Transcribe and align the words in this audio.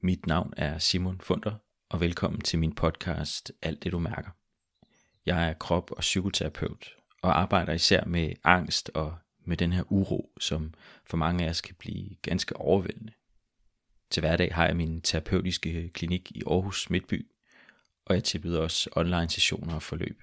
Mit 0.00 0.26
navn 0.26 0.54
er 0.56 0.78
Simon 0.78 1.20
Funder, 1.20 1.54
og 1.88 2.00
velkommen 2.00 2.40
til 2.40 2.58
min 2.58 2.74
podcast 2.74 3.52
Alt 3.62 3.84
det 3.84 3.92
du 3.92 3.98
mærker. 3.98 4.30
Jeg 5.26 5.48
er 5.48 5.52
krop- 5.52 5.90
og 5.90 6.00
psykoterapeut, 6.00 6.96
og 7.22 7.40
arbejder 7.40 7.72
især 7.72 8.04
med 8.04 8.32
angst 8.44 8.90
og 8.94 9.18
med 9.44 9.56
den 9.56 9.72
her 9.72 9.92
uro, 9.92 10.32
som 10.40 10.74
for 11.06 11.16
mange 11.16 11.44
af 11.44 11.50
os 11.50 11.60
kan 11.60 11.74
blive 11.78 12.14
ganske 12.22 12.56
overvældende. 12.56 13.12
Til 14.10 14.20
hverdag 14.20 14.54
har 14.54 14.66
jeg 14.66 14.76
min 14.76 15.00
terapeutiske 15.00 15.88
klinik 15.88 16.30
i 16.30 16.42
Aarhus 16.46 16.90
Midtby, 16.90 17.26
og 18.04 18.14
jeg 18.14 18.24
tilbyder 18.24 18.60
også 18.60 18.90
online 18.96 19.30
sessioner 19.30 19.74
og 19.74 19.82
forløb. 19.82 20.22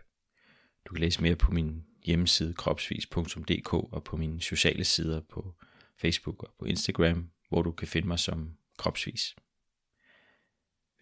Du 0.85 0.93
kan 0.93 1.01
læse 1.01 1.21
mere 1.21 1.35
på 1.35 1.51
min 1.51 1.85
hjemmeside 2.03 2.53
kropsvis.dk 2.53 3.73
og 3.73 4.03
på 4.03 4.17
mine 4.17 4.41
sociale 4.41 4.83
sider 4.83 5.21
på 5.21 5.55
Facebook 6.01 6.43
og 6.43 6.53
på 6.59 6.65
Instagram, 6.65 7.29
hvor 7.49 7.61
du 7.61 7.71
kan 7.71 7.87
finde 7.87 8.07
mig 8.07 8.19
som 8.19 8.57
kropsvis. 8.77 9.35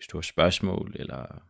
Hvis 0.03 0.07
du 0.07 0.17
har 0.17 0.21
spørgsmål 0.21 0.95
eller 0.95 1.43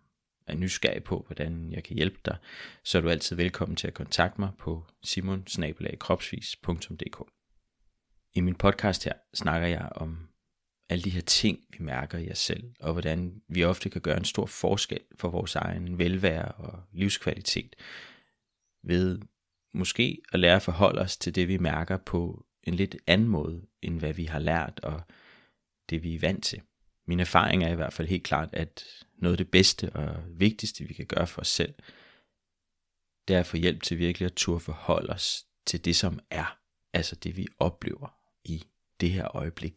er 0.48 0.56
nysgerrig 0.56 1.04
på, 1.04 1.24
hvordan 1.28 1.72
jeg 1.72 1.84
kan 1.84 1.96
hjælpe 1.96 2.20
dig, 2.26 2.38
så 2.84 2.98
er 2.98 3.02
du 3.02 3.10
altid 3.10 3.36
velkommen 3.36 3.76
til 3.76 3.88
at 3.88 3.94
kontakte 3.94 4.42
mig 4.42 4.52
på 4.60 4.86
simonsnabelagkropsvis.dk. 5.04 7.32
I 8.34 8.42
min 8.42 8.56
podcast 8.56 9.04
her 9.04 9.14
snakker 9.34 9.68
jeg 9.68 9.90
om 9.96 10.28
alle 10.90 11.04
de 11.04 11.10
her 11.10 11.22
ting, 11.22 11.60
vi 11.70 11.78
mærker 11.80 12.18
i 12.18 12.32
os 12.32 12.38
selv, 12.38 12.74
og 12.80 12.94
hvordan 12.94 13.42
vi 13.48 13.64
ofte 13.64 13.90
kan 13.90 14.02
gøre 14.02 14.18
en 14.18 14.26
stor 14.26 14.46
forskel 14.46 15.02
for 15.16 15.30
vores 15.30 15.56
egen 15.56 15.98
velvære 15.98 16.52
og 16.52 16.84
livskvalitet, 16.92 17.76
ved 18.84 19.20
måske 19.74 20.22
at 20.34 20.40
lære 20.40 20.56
at 20.56 20.62
forholde 20.62 21.02
os 21.02 21.18
til 21.18 21.36
det, 21.36 21.48
vi 21.48 21.58
mærker 21.58 21.98
på 21.98 22.46
en 22.64 22.74
lidt 22.74 22.96
anden 23.08 23.28
måde, 23.28 23.66
end 23.82 24.00
hvad 24.00 24.14
vi 24.14 24.26
har 24.26 24.40
lært 24.40 24.80
og 24.84 25.02
det, 25.90 26.04
vi 26.04 26.16
er 26.16 26.20
vant 26.20 26.44
til. 26.44 26.62
Min 27.06 27.20
erfaring 27.20 27.64
er 27.64 27.72
i 27.72 27.76
hvert 27.76 27.94
fald 27.94 28.08
helt 28.08 28.24
klart, 28.24 28.50
at 28.54 28.84
noget 29.18 29.34
af 29.34 29.38
det 29.38 29.52
bedste 29.52 29.94
og 29.94 30.24
vigtigste, 30.28 30.84
vi 30.84 30.94
kan 30.94 31.06
gøre 31.06 31.28
for 31.28 31.42
os 31.42 31.48
selv, 31.48 31.73
det 33.28 33.36
er 33.36 33.40
at 33.40 33.45
få 33.45 33.58
hjælp 33.58 33.84
til 33.84 33.98
virkelig 33.98 34.26
at 34.26 34.34
turde 34.34 34.60
forholde 34.60 35.14
os 35.14 35.45
til 35.66 35.86
det, 35.86 35.95
som 35.95 36.20
er. 36.30 36.60
Altså 36.94 37.16
det, 37.16 37.38
vi 37.38 37.48
oplever 37.60 38.20
i 38.44 38.64
det 39.00 39.12
her 39.12 39.36
øjeblik. 39.36 39.76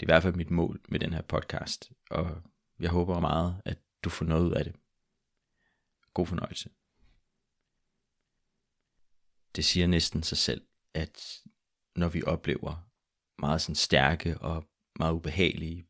Det 0.00 0.06
er 0.06 0.10
i 0.10 0.12
hvert 0.12 0.22
fald 0.22 0.34
mit 0.34 0.50
mål 0.50 0.80
med 0.88 1.00
den 1.00 1.12
her 1.12 1.22
podcast, 1.22 1.92
og 2.10 2.42
jeg 2.80 2.90
håber 2.90 3.20
meget, 3.20 3.62
at 3.64 3.78
du 4.04 4.10
får 4.10 4.24
noget 4.24 4.46
ud 4.46 4.52
af 4.52 4.64
det. 4.64 4.74
God 6.14 6.26
fornøjelse. 6.26 6.70
Det 9.56 9.64
siger 9.64 9.86
næsten 9.86 10.22
sig 10.22 10.38
selv, 10.38 10.66
at 10.94 11.42
når 11.96 12.08
vi 12.08 12.22
oplever 12.22 12.88
meget 13.38 13.60
sådan 13.60 13.74
stærke 13.74 14.38
og 14.38 14.68
meget 14.98 15.12
ubehagelige, 15.12 15.86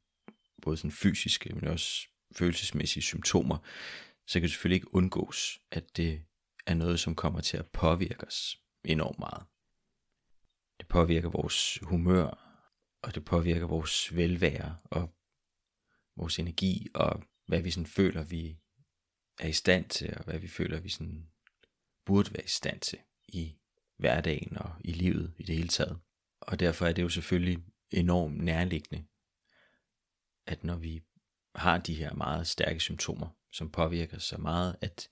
både 0.62 0.76
sådan 0.76 0.90
fysiske, 0.90 1.54
men 1.54 1.64
også 1.64 2.08
følelsesmæssige 2.36 3.02
symptomer, 3.02 3.58
så 4.26 4.34
kan 4.34 4.42
det 4.42 4.50
selvfølgelig 4.50 4.76
ikke 4.76 4.94
undgås, 4.94 5.58
at 5.70 5.96
det 5.96 6.22
er 6.66 6.74
noget, 6.74 7.00
som 7.00 7.14
kommer 7.14 7.40
til 7.40 7.56
at 7.56 7.70
påvirke 7.72 8.26
os 8.26 8.58
enormt 8.84 9.18
meget. 9.18 9.46
Det 10.80 10.88
påvirker 10.88 11.28
vores 11.28 11.78
humør, 11.82 12.52
og 13.02 13.14
det 13.14 13.24
påvirker 13.24 13.66
vores 13.66 14.16
velvære 14.16 14.78
og 14.84 15.14
vores 16.16 16.38
energi, 16.38 16.88
og 16.94 17.22
hvad 17.46 17.62
vi 17.62 17.70
sådan 17.70 17.86
føler, 17.86 18.24
vi 18.24 18.58
er 19.40 19.48
i 19.48 19.52
stand 19.52 19.88
til, 19.88 20.14
og 20.16 20.24
hvad 20.24 20.38
vi 20.38 20.48
føler, 20.48 20.80
vi 20.80 20.88
sådan 20.88 21.30
burde 22.06 22.34
være 22.34 22.44
i 22.44 22.48
stand 22.48 22.80
til 22.80 22.98
i 23.28 23.56
hverdagen 23.98 24.58
og 24.58 24.74
i 24.80 24.92
livet 24.92 25.34
i 25.38 25.42
det 25.42 25.56
hele 25.56 25.68
taget. 25.68 26.00
Og 26.40 26.60
derfor 26.60 26.86
er 26.86 26.92
det 26.92 27.02
jo 27.02 27.08
selvfølgelig 27.08 27.64
enormt 27.90 28.36
nærliggende, 28.36 29.04
at 30.46 30.64
når 30.64 30.76
vi 30.76 31.02
har 31.54 31.78
de 31.78 31.94
her 31.94 32.14
meget 32.14 32.46
stærke 32.46 32.80
symptomer, 32.80 33.28
som 33.52 33.70
påvirker 33.70 34.18
så 34.18 34.38
meget, 34.38 34.76
at 34.80 35.08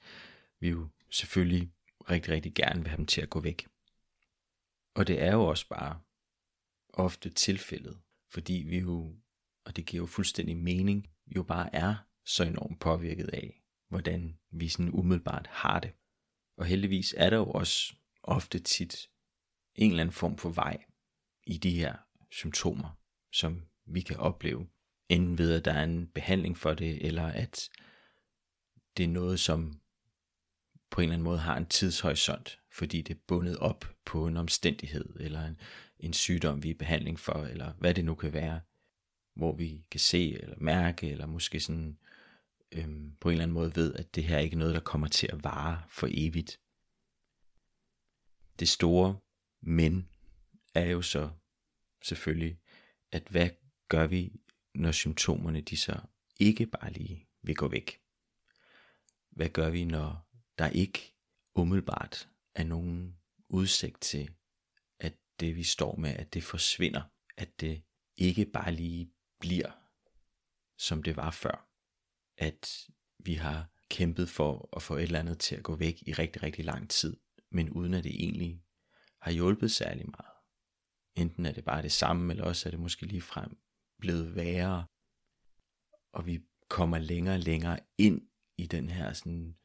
vi 0.61 0.69
jo 0.69 0.89
selvfølgelig 1.11 1.73
rigtig, 2.11 2.33
rigtig 2.33 2.55
gerne 2.55 2.81
vil 2.81 2.89
have 2.89 2.97
dem 2.97 3.07
til 3.07 3.21
at 3.21 3.31
gå 3.31 3.41
væk. 3.41 3.67
Og 4.95 5.07
det 5.07 5.23
er 5.23 5.33
jo 5.33 5.47
også 5.47 5.69
bare 5.69 6.01
ofte 6.93 7.31
tilfældet, 7.31 8.01
fordi 8.33 8.53
vi 8.53 8.79
jo, 8.79 9.17
og 9.65 9.77
det 9.77 9.87
giver 9.87 10.03
jo 10.03 10.07
fuldstændig 10.07 10.57
mening, 10.57 11.11
jo 11.37 11.43
bare 11.43 11.75
er 11.75 11.97
så 12.25 12.45
enormt 12.45 12.81
påvirket 12.81 13.31
af, 13.33 13.63
hvordan 13.89 14.39
vi 14.51 14.69
sådan 14.69 14.91
umiddelbart 14.93 15.47
har 15.47 15.81
det. 15.81 15.93
Og 16.57 16.67
heldigvis 16.67 17.15
er 17.17 17.31
der 17.31 17.37
jo 17.37 17.51
også 17.51 17.95
ofte 18.23 18.59
tit 18.59 19.09
en 19.75 19.91
eller 19.91 20.01
anden 20.01 20.13
form 20.13 20.39
for 20.39 20.51
vej 20.51 20.85
i 21.47 21.59
de 21.59 21.71
her 21.71 21.97
symptomer, 22.31 23.01
som 23.33 23.63
vi 23.87 24.01
kan 24.01 24.17
opleve, 24.17 24.69
enten 25.11 25.39
ved 25.39 25.55
at 25.55 25.65
der 25.65 25.73
er 25.73 25.85
en 25.85 26.07
behandling 26.07 26.59
for 26.59 26.75
det, 26.75 27.07
eller 27.07 27.27
at 27.27 27.71
det 28.97 29.05
er 29.05 29.09
noget, 29.09 29.41
som 29.41 29.81
på 30.91 31.01
en 31.01 31.05
eller 31.05 31.15
anden 31.15 31.25
måde 31.25 31.39
har 31.39 31.57
en 31.57 31.67
tidshorisont, 31.67 32.61
fordi 32.73 33.03
det 33.03 33.15
er 33.15 33.21
bundet 33.27 33.57
op 33.57 33.85
på 34.05 34.27
en 34.27 34.37
omstændighed, 34.37 35.17
eller 35.21 35.47
en, 35.47 35.61
en 35.99 36.13
sygdom, 36.13 36.63
vi 36.63 36.69
er 36.69 36.75
i 36.75 36.79
behandling 36.79 37.21
for, 37.21 37.45
eller 37.45 37.73
hvad 37.73 37.95
det 37.95 38.05
nu 38.05 38.15
kan 38.15 38.33
være, 38.33 38.61
hvor 39.35 39.57
vi 39.57 39.85
kan 39.91 40.01
se, 40.01 40.43
eller 40.43 40.57
mærke, 40.59 41.11
eller 41.11 41.27
måske 41.27 41.61
sådan 41.61 41.99
øhm, 42.73 43.17
på 43.21 43.29
en 43.29 43.33
eller 43.33 43.43
anden 43.43 43.55
måde 43.55 43.77
ved, 43.77 43.95
at 43.95 44.15
det 44.15 44.25
her 44.25 44.37
er 44.37 44.41
ikke 44.41 44.59
noget, 44.59 44.75
der 44.75 44.81
kommer 44.81 45.09
til 45.09 45.29
at 45.33 45.45
vare 45.45 45.83
for 45.89 46.09
evigt. 46.11 46.61
Det 48.61 48.69
store 48.69 49.19
men 49.63 50.09
er 50.75 50.87
jo 50.87 51.03
så 51.03 51.31
selvfølgelig, 52.03 52.59
at 53.13 53.23
hvad 53.31 53.51
gør 53.89 54.07
vi, 54.07 54.33
når 54.75 54.93
symptomerne 54.93 55.61
de 55.61 55.77
så 55.77 56.01
ikke 56.41 56.67
bare 56.67 56.93
lige 56.93 57.29
vil 57.43 57.57
gå 57.57 57.69
væk? 57.69 58.01
Hvad 59.31 59.49
gør 59.49 59.71
vi, 59.71 59.85
når 59.85 60.29
der 60.59 60.69
ikke 60.69 61.15
umiddelbart 61.55 62.29
er 62.55 62.65
nogen 62.65 63.19
udsigt 63.49 64.01
til, 64.01 64.31
at 65.01 65.15
det 65.41 65.57
vi 65.57 65.63
står 65.63 65.97
med, 65.97 66.11
at 66.11 66.35
det 66.35 66.45
forsvinder, 66.45 67.03
at 67.37 67.61
det 67.61 67.83
ikke 68.17 68.45
bare 68.45 68.73
lige 68.73 69.13
bliver, 69.41 69.71
som 70.79 71.03
det 71.03 71.17
var 71.17 71.31
før. 71.31 71.69
At 72.37 72.89
vi 73.19 73.35
har 73.35 73.69
kæmpet 73.91 74.29
for 74.29 74.69
at 74.77 74.83
få 74.83 74.97
et 74.97 75.03
eller 75.03 75.19
andet 75.19 75.39
til 75.39 75.57
at 75.57 75.63
gå 75.63 75.77
væk 75.77 76.03
i 76.07 76.13
rigtig, 76.13 76.43
rigtig 76.43 76.65
lang 76.65 76.91
tid, 76.91 77.17
men 77.51 77.71
uden 77.71 77.95
at 77.95 78.05
det 78.05 78.15
egentlig 78.15 78.65
har 79.23 79.31
hjulpet 79.31 79.71
særlig 79.71 80.07
meget. 80.07 80.35
Enten 81.15 81.47
er 81.47 81.53
det 81.53 81.65
bare 81.65 81.83
det 81.83 81.93
samme, 81.93 82.33
eller 82.33 82.45
også 82.45 82.69
er 82.69 82.71
det 82.71 82.81
måske 82.81 83.07
lige 83.07 83.23
frem 83.23 83.59
blevet 84.01 84.35
værre. 84.35 84.87
Og 86.13 86.27
vi 86.27 86.41
kommer 86.69 86.99
længere 86.99 87.35
og 87.35 87.41
længere 87.41 87.81
ind 87.99 88.29
i 88.57 88.67
den 88.67 88.89
her 88.89 89.13
sådan 89.13 89.57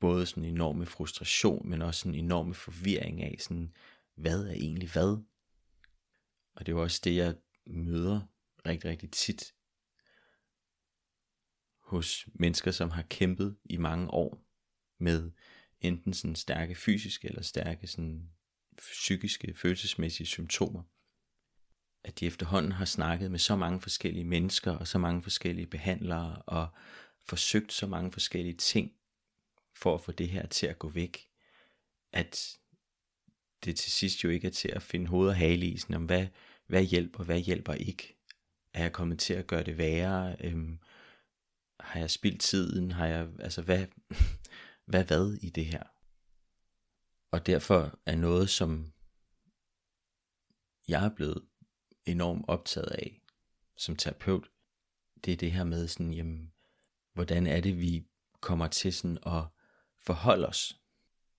både 0.00 0.26
sådan 0.26 0.44
enorme 0.44 0.86
frustration, 0.86 1.68
men 1.68 1.82
også 1.82 2.08
en 2.08 2.14
enorme 2.14 2.54
forvirring 2.54 3.22
af 3.22 3.36
sådan, 3.38 3.74
hvad 4.14 4.46
er 4.46 4.52
egentlig 4.52 4.92
hvad? 4.92 5.24
Og 6.54 6.66
det 6.66 6.72
er 6.72 6.76
jo 6.76 6.82
også 6.82 7.00
det, 7.04 7.16
jeg 7.16 7.36
møder 7.66 8.20
rigtig, 8.66 8.90
rigtig 8.90 9.10
tit 9.10 9.54
hos 11.78 12.28
mennesker, 12.34 12.70
som 12.70 12.90
har 12.90 13.02
kæmpet 13.02 13.56
i 13.64 13.76
mange 13.76 14.10
år 14.10 14.44
med 14.98 15.30
enten 15.80 16.14
sådan 16.14 16.36
stærke 16.36 16.74
fysiske 16.74 17.28
eller 17.28 17.42
stærke 17.42 17.86
sådan 17.86 18.30
psykiske, 18.76 19.54
følelsesmæssige 19.54 20.26
symptomer. 20.26 20.82
At 22.04 22.20
de 22.20 22.26
efterhånden 22.26 22.72
har 22.72 22.84
snakket 22.84 23.30
med 23.30 23.38
så 23.38 23.56
mange 23.56 23.80
forskellige 23.80 24.24
mennesker 24.24 24.72
og 24.72 24.88
så 24.88 24.98
mange 24.98 25.22
forskellige 25.22 25.66
behandlere 25.66 26.42
og 26.46 26.68
forsøgt 27.26 27.72
så 27.72 27.86
mange 27.86 28.12
forskellige 28.12 28.56
ting 28.56 28.92
for 29.76 29.94
at 29.94 30.00
få 30.00 30.12
det 30.12 30.28
her 30.28 30.46
til 30.46 30.66
at 30.66 30.78
gå 30.78 30.88
væk, 30.88 31.28
at 32.12 32.58
det 33.64 33.76
til 33.76 33.92
sidst 33.92 34.24
jo 34.24 34.28
ikke 34.28 34.46
er 34.46 34.52
til 34.52 34.68
at 34.68 34.82
finde 34.82 35.06
hoved 35.06 35.28
og 35.28 35.36
hale 35.36 35.66
i, 35.66 35.76
sådan 35.76 35.96
om 35.96 36.04
hvad, 36.04 36.26
hvad 36.66 36.84
hjælper, 36.84 37.24
hvad 37.24 37.40
hjælper 37.40 37.72
ikke. 37.72 38.16
Er 38.74 38.82
jeg 38.82 38.92
kommet 38.92 39.18
til 39.18 39.34
at 39.34 39.46
gøre 39.46 39.62
det 39.62 39.78
værre? 39.78 40.36
Øhm, 40.40 40.78
har 41.80 42.00
jeg 42.00 42.10
spildt 42.10 42.40
tiden? 42.40 42.92
Har 42.92 43.06
jeg, 43.06 43.28
altså 43.38 43.62
hvad, 43.62 43.86
hvad 44.90 45.04
hvad 45.04 45.34
i 45.34 45.50
det 45.50 45.66
her? 45.66 45.82
Og 47.30 47.46
derfor 47.46 48.00
er 48.06 48.16
noget, 48.16 48.50
som 48.50 48.92
jeg 50.88 51.04
er 51.04 51.14
blevet 51.14 51.42
enormt 52.06 52.44
optaget 52.48 52.90
af 52.90 53.22
som 53.76 53.96
terapeut, 53.96 54.50
det 55.24 55.32
er 55.32 55.36
det 55.36 55.52
her 55.52 55.64
med 55.64 55.88
sådan, 55.88 56.12
jamen, 56.12 56.52
hvordan 57.12 57.46
er 57.46 57.60
det, 57.60 57.78
vi 57.78 58.06
kommer 58.40 58.68
til 58.68 58.92
sådan 58.92 59.18
at 59.26 59.44
forholde 59.98 60.48
os 60.48 60.80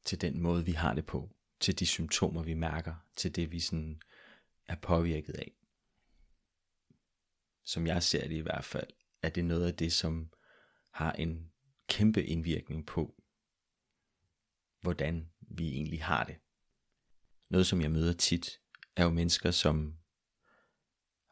til 0.05 0.21
den 0.21 0.39
måde, 0.39 0.65
vi 0.65 0.71
har 0.71 0.93
det 0.93 1.05
på, 1.05 1.29
til 1.59 1.79
de 1.79 1.85
symptomer, 1.85 2.43
vi 2.43 2.53
mærker, 2.53 2.95
til 3.15 3.35
det, 3.35 3.51
vi 3.51 3.59
sådan 3.59 4.01
er 4.67 4.75
påvirket 4.75 5.33
af. 5.33 5.51
Som 7.65 7.87
jeg 7.87 8.03
ser 8.03 8.27
det 8.27 8.35
i 8.35 8.39
hvert 8.39 8.65
fald, 8.65 8.87
er 9.21 9.29
det 9.29 9.45
noget 9.45 9.67
af 9.67 9.75
det, 9.75 9.93
som 9.93 10.31
har 10.91 11.11
en 11.11 11.51
kæmpe 11.87 12.25
indvirkning 12.25 12.85
på, 12.85 13.15
hvordan 14.81 15.29
vi 15.39 15.67
egentlig 15.67 16.03
har 16.03 16.23
det. 16.23 16.35
Noget, 17.49 17.67
som 17.67 17.81
jeg 17.81 17.91
møder 17.91 18.13
tit, 18.13 18.59
er 18.95 19.03
jo 19.03 19.09
mennesker, 19.09 19.51
som 19.51 19.97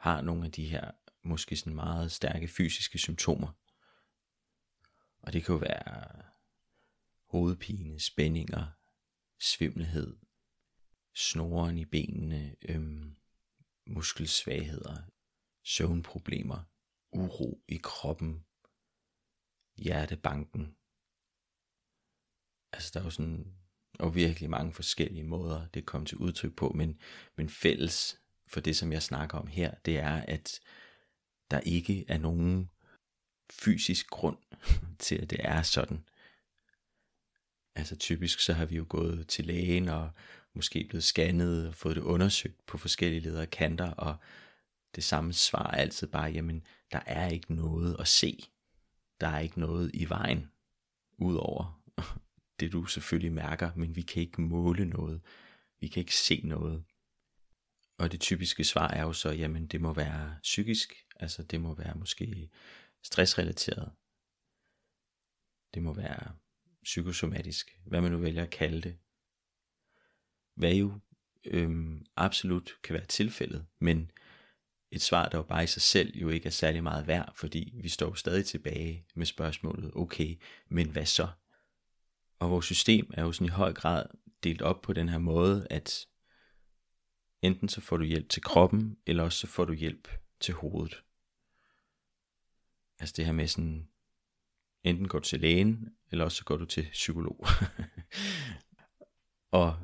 har 0.02 0.22
nogle 0.22 0.46
af 0.46 0.52
de 0.52 0.66
her 0.66 0.92
måske 1.24 1.56
sådan 1.56 1.76
meget 1.76 2.12
stærke 2.12 2.48
fysiske 2.48 2.98
symptomer. 2.98 3.52
Og 5.20 5.34
det 5.34 5.46
kan 5.46 5.54
jo 5.54 5.60
være 5.60 6.24
hovedpine, 7.30 8.00
spændinger, 8.00 8.72
svimmelhed, 9.40 10.18
snoren 11.16 11.78
i 11.78 11.86
benene, 11.86 12.56
øhm, 12.62 13.16
muskelsvagheder, 13.88 14.98
søvnproblemer, 15.64 16.64
uro 17.12 17.64
i 17.68 17.80
kroppen, 17.84 18.46
hjertebanken. 19.76 20.76
Altså 22.74 22.92
der 22.94 23.00
er 23.00 23.04
jo 23.04 23.10
sådan, 23.10 23.56
og 24.00 24.16
virkelig 24.16 24.50
mange 24.50 24.74
forskellige 24.74 25.24
måder, 25.24 25.68
det 25.68 25.86
kom 25.86 26.06
til 26.06 26.18
udtryk 26.18 26.56
på, 26.56 26.70
men, 26.70 27.00
men 27.36 27.50
fælles 27.50 28.22
for 28.52 28.60
det, 28.60 28.78
som 28.78 28.92
jeg 28.92 29.04
snakker 29.04 29.38
om 29.38 29.48
her, 29.48 29.74
det 29.86 29.98
er, 29.98 30.16
at 30.28 30.60
der 31.52 31.60
ikke 31.60 32.06
er 32.08 32.18
nogen 32.18 32.70
fysisk 33.52 34.10
grund 34.10 34.38
til, 35.00 35.16
at 35.16 35.30
det 35.30 35.40
er 35.42 35.62
sådan. 35.62 36.04
Altså 37.76 37.96
typisk 37.96 38.40
så 38.40 38.54
har 38.54 38.66
vi 38.66 38.76
jo 38.76 38.86
gået 38.90 39.28
til 39.28 39.46
lægen 39.46 39.90
og 39.90 40.12
måske 40.54 40.86
blevet 40.90 41.04
scannet 41.04 41.68
og 41.68 41.76
fået 41.76 41.96
det 41.96 42.02
undersøgt 42.02 42.66
på 42.66 42.78
forskellige 42.78 43.22
ledere 43.22 43.48
kanter, 43.48 43.92
og 43.92 44.16
det 44.96 45.04
samme 45.04 45.34
svar 45.34 45.68
er 45.68 45.78
altid 45.78 46.08
bare, 46.08 46.32
jamen 46.32 46.64
der 46.92 47.00
er 47.06 47.28
ikke 47.28 47.54
noget 47.54 47.96
at 48.00 48.08
se. 48.08 48.44
Der 49.22 49.28
er 49.28 49.40
ikke 49.40 49.60
noget 49.60 49.92
i 49.94 50.10
vejen, 50.10 50.52
udover 51.18 51.82
det 52.60 52.72
du 52.72 52.86
selvfølgelig 52.86 53.32
mærker, 53.32 53.72
men 53.76 53.96
vi 53.96 54.02
kan 54.02 54.22
ikke 54.22 54.42
måle 54.42 54.86
noget. 54.86 55.22
Vi 55.80 55.88
kan 55.88 56.00
ikke 56.00 56.16
se 56.16 56.42
noget. 56.44 56.84
Og 58.02 58.12
det 58.12 58.22
typiske 58.22 58.64
svar 58.64 58.88
er 58.88 59.02
jo 59.02 59.14
så, 59.14 59.30
jamen 59.30 59.68
det 59.68 59.82
må 59.82 59.94
være 59.94 60.38
psykisk, 60.42 60.94
altså 61.16 61.44
det 61.44 61.62
må 61.62 61.76
være 61.76 61.96
måske 61.96 62.50
stressrelateret. 63.04 63.92
Det 65.74 65.84
må 65.84 65.94
være 65.94 66.36
psykosomatisk, 66.84 67.80
hvad 67.86 68.02
man 68.02 68.12
nu 68.12 68.18
vælger 68.18 68.44
at 68.44 68.50
kalde 68.50 68.82
det. 68.82 68.98
Hvad 70.56 70.74
jo 70.74 71.00
øhm, 71.46 72.06
absolut 72.16 72.72
kan 72.84 72.94
være 72.94 73.06
tilfældet, 73.06 73.66
men 73.80 74.12
et 74.92 75.02
svar, 75.02 75.30
der 75.30 75.38
jo 75.38 75.44
bare 75.44 75.64
i 75.64 75.68
sig 75.68 75.82
selv 75.82 76.18
jo 76.18 76.30
ikke 76.30 76.46
er 76.46 76.52
særlig 76.52 76.84
meget 76.84 77.08
værd, 77.08 77.34
fordi 77.36 77.80
vi 77.82 77.90
står 77.90 78.14
stadig 78.14 78.46
tilbage 78.46 79.06
med 79.16 79.26
spørgsmålet, 79.26 79.92
okay, 79.96 80.36
men 80.70 80.90
hvad 80.90 81.06
så? 81.06 81.28
Og 82.40 82.50
vores 82.50 82.66
system 82.66 83.12
er 83.14 83.22
jo 83.22 83.32
sådan 83.32 83.48
i 83.48 83.50
høj 83.50 83.74
grad 83.74 84.06
delt 84.44 84.62
op 84.62 84.82
på 84.82 84.94
den 84.94 85.10
her 85.10 85.18
måde, 85.18 85.68
at 85.70 86.08
enten 87.42 87.70
så 87.70 87.82
får 87.82 87.98
du 87.98 88.04
hjælp 88.04 88.30
til 88.30 88.42
kroppen, 88.42 88.98
eller 89.06 89.24
også 89.24 89.40
så 89.40 89.48
får 89.48 89.66
du 89.66 89.74
hjælp 89.74 90.08
til 90.40 90.54
hovedet. 90.54 91.04
Altså 93.00 93.14
det 93.18 93.26
her 93.26 93.32
med 93.32 93.48
sådan, 93.48 93.88
enten 94.84 95.08
går 95.08 95.20
du 95.20 95.26
til 95.26 95.40
lægen, 95.40 95.90
eller 96.12 96.26
også 96.26 96.38
så 96.38 96.44
går 96.44 96.58
du 96.58 96.66
til 96.66 96.90
psykolog. 96.92 97.48
og 99.52 99.80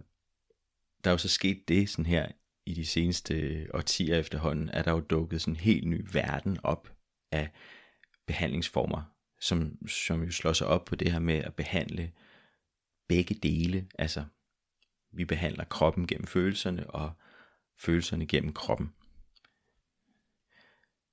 der 1.03 1.09
er 1.09 1.13
jo 1.13 1.17
så 1.17 1.29
sket 1.29 1.67
det 1.67 1.89
sådan 1.89 2.05
her 2.05 2.31
i 2.65 2.73
de 2.73 2.85
seneste 2.85 3.67
årtier 3.73 4.15
efterhånden, 4.15 4.69
at 4.69 4.85
der 4.85 4.91
jo 4.91 4.99
dukket 4.99 5.41
sådan 5.41 5.53
en 5.53 5.59
helt 5.59 5.87
ny 5.87 6.05
verden 6.13 6.57
op 6.63 6.93
af 7.31 7.49
behandlingsformer, 8.25 9.03
som, 9.39 9.87
som 9.87 10.23
jo 10.23 10.31
slår 10.31 10.53
sig 10.53 10.67
op 10.67 10.85
på 10.85 10.95
det 10.95 11.11
her 11.11 11.19
med 11.19 11.35
at 11.35 11.55
behandle 11.55 12.11
begge 13.07 13.35
dele. 13.35 13.87
Altså, 13.99 14.25
vi 15.11 15.25
behandler 15.25 15.63
kroppen 15.63 16.07
gennem 16.07 16.27
følelserne, 16.27 16.89
og 16.89 17.13
følelserne 17.77 18.27
gennem 18.27 18.53
kroppen. 18.53 18.93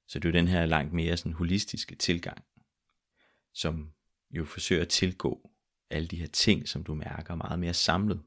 Så 0.07 0.19
det 0.19 0.25
er 0.25 0.33
jo 0.33 0.39
den 0.39 0.49
her 0.49 0.67
langt 0.67 0.93
mere 0.93 1.17
sådan 1.17 1.33
holistiske 1.33 1.95
tilgang, 1.95 2.45
som 3.53 3.93
jo 4.31 4.45
forsøger 4.45 4.83
at 4.83 4.89
tilgå 4.89 5.51
alle 5.91 6.09
de 6.09 6.17
her 6.17 6.27
ting, 6.27 6.69
som 6.69 6.85
du 6.85 6.95
mærker 6.95 7.35
meget 7.35 7.59
mere 7.59 7.75
samlet. 7.75 8.23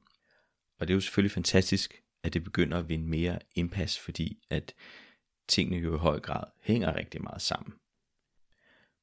Og 0.79 0.87
det 0.87 0.93
er 0.93 0.95
jo 0.95 1.01
selvfølgelig 1.01 1.31
fantastisk, 1.31 2.01
at 2.23 2.33
det 2.33 2.43
begynder 2.43 2.77
at 2.77 2.89
vinde 2.89 3.07
mere 3.07 3.39
indpas, 3.55 3.99
fordi 3.99 4.39
at 4.49 4.73
tingene 5.47 5.77
jo 5.77 5.95
i 5.95 5.99
høj 5.99 6.19
grad 6.19 6.43
hænger 6.61 6.95
rigtig 6.95 7.23
meget 7.23 7.41
sammen. 7.41 7.73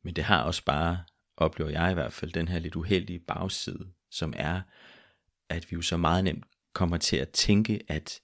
Men 0.03 0.17
det 0.17 0.25
har 0.25 0.43
også 0.43 0.65
bare, 0.65 1.05
oplever 1.37 1.71
jeg 1.71 1.91
i 1.91 1.95
hvert 1.95 2.13
fald, 2.13 2.33
den 2.33 2.49
her 2.49 2.59
lidt 2.59 2.77
uheldige 2.77 3.19
bagside, 3.19 3.93
som 4.11 4.33
er, 4.37 4.61
at 5.49 5.71
vi 5.71 5.75
jo 5.75 5.83
så 5.83 5.97
meget 5.97 6.25
nemt 6.25 6.45
kommer 6.73 6.97
til 6.97 7.17
at 7.17 7.31
tænke, 7.31 7.81
at 7.89 8.21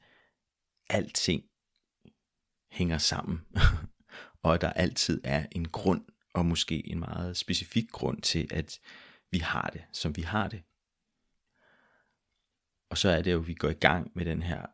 alting 0.90 1.44
hænger 2.70 2.98
sammen, 2.98 3.40
og 4.42 4.54
at 4.54 4.60
der 4.60 4.72
altid 4.72 5.20
er 5.24 5.46
en 5.52 5.68
grund, 5.68 6.04
og 6.34 6.46
måske 6.46 6.90
en 6.90 6.98
meget 6.98 7.36
specifik 7.36 7.90
grund 7.90 8.22
til, 8.22 8.48
at 8.50 8.80
vi 9.30 9.38
har 9.38 9.70
det, 9.72 9.84
som 9.92 10.16
vi 10.16 10.22
har 10.22 10.48
det. 10.48 10.62
Og 12.90 12.98
så 12.98 13.08
er 13.08 13.22
det 13.22 13.32
jo, 13.32 13.40
at 13.40 13.46
vi 13.46 13.54
går 13.54 13.68
i 13.68 13.72
gang 13.72 14.12
med 14.14 14.24
den 14.24 14.42
her 14.42 14.66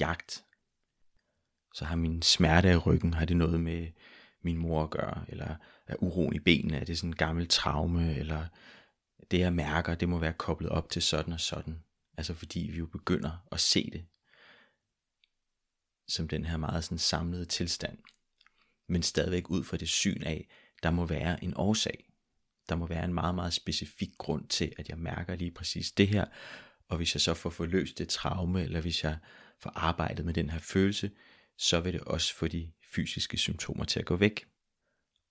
jagt. 0.00 0.44
Så 1.74 1.84
har 1.84 1.96
min 1.96 2.22
smerte 2.22 2.72
i 2.72 2.76
ryggen, 2.76 3.14
har 3.14 3.24
det 3.24 3.36
noget 3.36 3.60
med 3.60 3.88
min 4.42 4.56
mor 4.56 4.82
at 4.82 4.90
gøre, 4.90 5.24
eller 5.28 5.56
er 5.86 6.02
uroen 6.02 6.34
i 6.34 6.38
benene, 6.38 6.78
er 6.78 6.84
det 6.84 6.98
sådan 6.98 7.10
en 7.10 7.16
gammel 7.16 7.48
traume, 7.48 8.16
eller 8.16 8.46
det 9.30 9.38
jeg 9.38 9.52
mærker, 9.52 9.94
det 9.94 10.08
må 10.08 10.18
være 10.18 10.32
koblet 10.32 10.70
op 10.70 10.90
til 10.90 11.02
sådan 11.02 11.32
og 11.32 11.40
sådan. 11.40 11.82
Altså 12.16 12.34
fordi 12.34 12.60
vi 12.72 12.78
jo 12.78 12.86
begynder 12.86 13.46
at 13.52 13.60
se 13.60 13.90
det 13.90 14.06
som 16.08 16.28
den 16.28 16.44
her 16.44 16.56
meget 16.56 16.84
sådan 16.84 16.98
samlede 16.98 17.44
tilstand. 17.44 17.98
Men 18.88 19.02
stadigvæk 19.02 19.50
ud 19.50 19.64
fra 19.64 19.76
det 19.76 19.88
syn 19.88 20.22
af, 20.22 20.48
der 20.82 20.90
må 20.90 21.06
være 21.06 21.44
en 21.44 21.52
årsag. 21.56 22.10
Der 22.68 22.74
må 22.74 22.86
være 22.86 23.04
en 23.04 23.14
meget, 23.14 23.34
meget 23.34 23.52
specifik 23.52 24.10
grund 24.18 24.48
til, 24.48 24.72
at 24.76 24.88
jeg 24.88 24.98
mærker 24.98 25.34
lige 25.34 25.50
præcis 25.50 25.92
det 25.92 26.08
her. 26.08 26.24
Og 26.88 26.96
hvis 26.96 27.14
jeg 27.14 27.20
så 27.20 27.34
får 27.34 27.50
forløst 27.50 27.98
det 27.98 28.08
traume, 28.08 28.62
eller 28.62 28.80
hvis 28.80 29.04
jeg 29.04 29.18
får 29.58 29.70
arbejdet 29.70 30.24
med 30.24 30.34
den 30.34 30.50
her 30.50 30.58
følelse, 30.58 31.10
så 31.58 31.80
vil 31.80 31.92
det 31.92 32.00
også 32.00 32.34
få 32.34 32.48
de 32.48 32.72
fysiske 32.94 33.38
symptomer 33.38 33.84
til 33.84 34.00
at 34.00 34.06
gå 34.06 34.16
væk. 34.16 34.46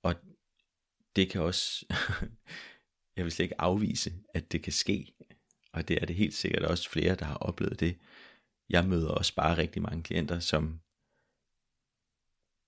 Og 0.03 0.15
det 1.15 1.29
kan 1.29 1.41
også, 1.41 1.85
jeg 3.15 3.25
vil 3.25 3.31
slet 3.31 3.43
ikke 3.43 3.61
afvise, 3.61 4.13
at 4.33 4.51
det 4.51 4.63
kan 4.63 4.73
ske. 4.73 5.13
Og 5.73 5.87
det 5.87 6.01
er 6.01 6.05
det 6.05 6.15
helt 6.15 6.33
sikkert 6.33 6.63
også 6.63 6.89
flere, 6.89 7.15
der 7.15 7.25
har 7.25 7.35
oplevet 7.35 7.79
det. 7.79 7.97
Jeg 8.73 8.87
møder 8.87 9.09
også 9.09 9.35
bare 9.35 9.57
rigtig 9.57 9.81
mange 9.81 10.03
klienter, 10.03 10.39
som 10.39 10.81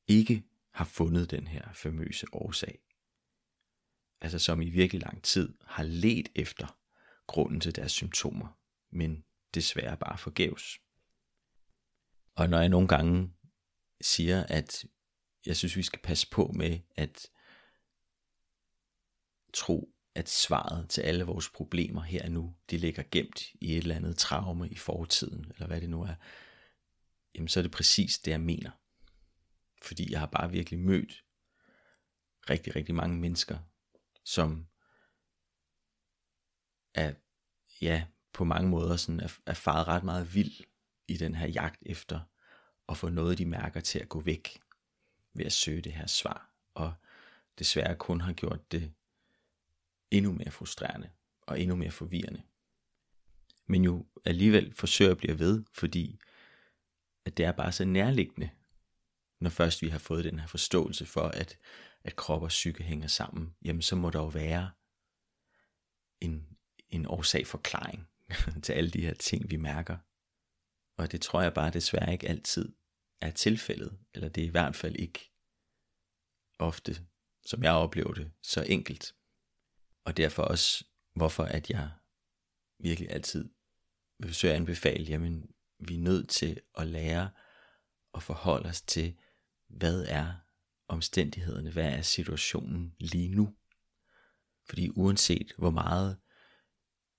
ikke 0.07 0.43
har 0.71 0.85
fundet 0.85 1.31
den 1.31 1.47
her 1.47 1.73
famøse 1.73 2.27
årsag. 2.33 2.79
Altså 4.21 4.39
som 4.39 4.61
i 4.61 4.69
virkelig 4.69 5.01
lang 5.01 5.23
tid 5.23 5.57
har 5.61 5.83
let 5.83 6.29
efter 6.35 6.79
grunden 7.27 7.59
til 7.59 7.75
deres 7.75 7.91
symptomer, 7.91 8.59
men 8.89 9.25
desværre 9.53 9.97
bare 9.97 10.17
forgæves. 10.17 10.79
Og 12.35 12.49
når 12.49 12.59
jeg 12.59 12.69
nogle 12.69 12.87
gange 12.87 13.33
siger, 14.01 14.43
at 14.43 14.85
jeg 15.45 15.57
synes, 15.57 15.75
vi 15.75 15.83
skal 15.83 15.99
passe 16.03 16.29
på 16.29 16.51
med 16.55 16.79
at 16.95 17.29
tro, 19.53 19.94
at 20.15 20.29
svaret 20.29 20.89
til 20.89 21.01
alle 21.01 21.23
vores 21.23 21.49
problemer 21.49 22.01
her 22.01 22.23
og 22.23 22.31
nu, 22.31 22.55
de 22.69 22.77
ligger 22.77 23.03
gemt 23.11 23.53
i 23.53 23.71
et 23.71 23.77
eller 23.77 23.95
andet 23.95 24.17
traume 24.17 24.69
i 24.69 24.75
fortiden, 24.75 25.51
eller 25.53 25.67
hvad 25.67 25.81
det 25.81 25.89
nu 25.89 26.01
er, 26.01 26.15
jamen 27.35 27.47
så 27.47 27.59
er 27.59 27.61
det 27.61 27.71
præcis 27.71 28.19
det, 28.19 28.31
jeg 28.31 28.41
mener. 28.41 28.71
Fordi 29.81 30.11
jeg 30.11 30.19
har 30.19 30.27
bare 30.27 30.51
virkelig 30.51 30.79
mødt 30.79 31.23
rigtig, 32.49 32.75
rigtig 32.75 32.95
mange 32.95 33.19
mennesker, 33.19 33.57
som 34.23 34.67
er, 36.93 37.13
ja, 37.81 38.07
på 38.33 38.43
mange 38.43 38.69
måder 38.69 38.97
sådan 38.97 39.19
er, 39.19 39.37
er 39.45 39.53
faret 39.53 39.87
ret 39.87 40.03
meget 40.03 40.35
vild 40.35 40.63
i 41.07 41.17
den 41.17 41.35
her 41.35 41.47
jagt 41.47 41.83
efter 41.85 42.19
at 42.89 42.97
få 42.97 43.09
noget, 43.09 43.37
de 43.37 43.45
mærker 43.45 43.79
til 43.79 43.99
at 43.99 44.09
gå 44.09 44.21
væk 44.21 44.61
ved 45.33 45.45
at 45.45 45.53
søge 45.53 45.81
det 45.81 45.91
her 45.91 46.07
svar. 46.07 46.51
Og 46.73 46.93
desværre 47.59 47.95
kun 47.95 48.21
har 48.21 48.33
gjort 48.33 48.71
det 48.71 48.93
endnu 50.11 50.31
mere 50.31 50.51
frustrerende 50.51 51.09
og 51.41 51.61
endnu 51.61 51.75
mere 51.75 51.91
forvirrende. 51.91 52.43
Men 53.67 53.83
jo 53.83 54.05
alligevel 54.25 54.73
forsøger 54.73 55.11
at 55.11 55.17
blive 55.17 55.39
ved, 55.39 55.63
fordi 55.73 56.19
at 57.25 57.37
det 57.37 57.45
er 57.45 57.51
bare 57.51 57.71
så 57.71 57.85
nærliggende, 57.85 58.49
når 59.39 59.49
først 59.49 59.81
vi 59.81 59.89
har 59.89 59.99
fået 59.99 60.25
den 60.25 60.39
her 60.39 60.47
forståelse 60.47 61.05
for, 61.05 61.27
at, 61.27 61.57
at 62.03 62.15
krop 62.15 62.41
og 62.41 62.47
psyke 62.47 62.83
hænger 62.83 63.07
sammen, 63.07 63.55
jamen 63.65 63.81
så 63.81 63.95
må 63.95 64.09
der 64.09 64.19
jo 64.19 64.27
være 64.27 64.71
en, 66.21 66.57
en 66.89 67.05
årsag 67.05 67.47
forklaring 67.47 68.07
til 68.63 68.73
alle 68.73 68.91
de 68.91 69.01
her 69.01 69.13
ting, 69.13 69.51
vi 69.51 69.55
mærker. 69.55 69.97
Og 70.97 71.11
det 71.11 71.21
tror 71.21 71.41
jeg 71.41 71.53
bare 71.53 71.71
desværre 71.71 72.13
ikke 72.13 72.29
altid 72.29 72.75
er 73.21 73.31
tilfældet, 73.31 73.97
eller 74.13 74.29
det 74.29 74.43
er 74.43 74.47
i 74.47 74.51
hvert 74.51 74.75
fald 74.75 74.95
ikke 74.95 75.31
ofte, 76.59 77.07
som 77.45 77.63
jeg 77.63 77.71
oplever 77.71 78.13
det, 78.13 78.31
så 78.41 78.63
enkelt. 78.63 79.15
Og 80.05 80.17
derfor 80.17 80.43
også, 80.43 80.85
hvorfor 81.15 81.43
at 81.43 81.69
jeg 81.69 81.91
virkelig 82.79 83.11
altid 83.11 83.49
vil 84.19 84.29
forsøge 84.29 84.53
at 84.53 84.59
anbefale, 84.59 85.03
jamen 85.03 85.49
vi 85.79 85.95
er 85.95 85.99
nødt 85.99 86.29
til 86.29 86.61
at 86.77 86.87
lære 86.87 87.29
at 88.13 88.23
forholde 88.23 88.69
os 88.69 88.81
til, 88.81 89.15
hvad 89.67 90.05
er 90.07 90.33
omstændighederne, 90.87 91.71
hvad 91.71 91.89
er 91.93 92.01
situationen 92.01 92.95
lige 92.99 93.35
nu. 93.35 93.55
Fordi 94.69 94.89
uanset 94.95 95.53
hvor 95.57 95.69
meget 95.69 96.17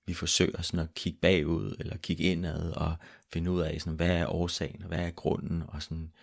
vi 0.05 0.13
forsøger 0.13 0.61
sådan 0.61 0.79
at 0.79 0.93
kigge 0.93 1.19
bagud, 1.19 1.75
eller 1.79 1.97
kigge 1.97 2.23
indad, 2.23 2.71
og 2.71 2.95
finde 3.33 3.51
ud 3.51 3.61
af, 3.61 3.81
sådan, 3.81 3.95
hvad 3.95 4.17
er 4.17 4.27
årsagen, 4.27 4.81
og 4.81 4.87
hvad 4.87 5.07
er 5.07 5.11
grunden, 5.11 5.63
og 5.67 5.83
sådan, 5.83 6.13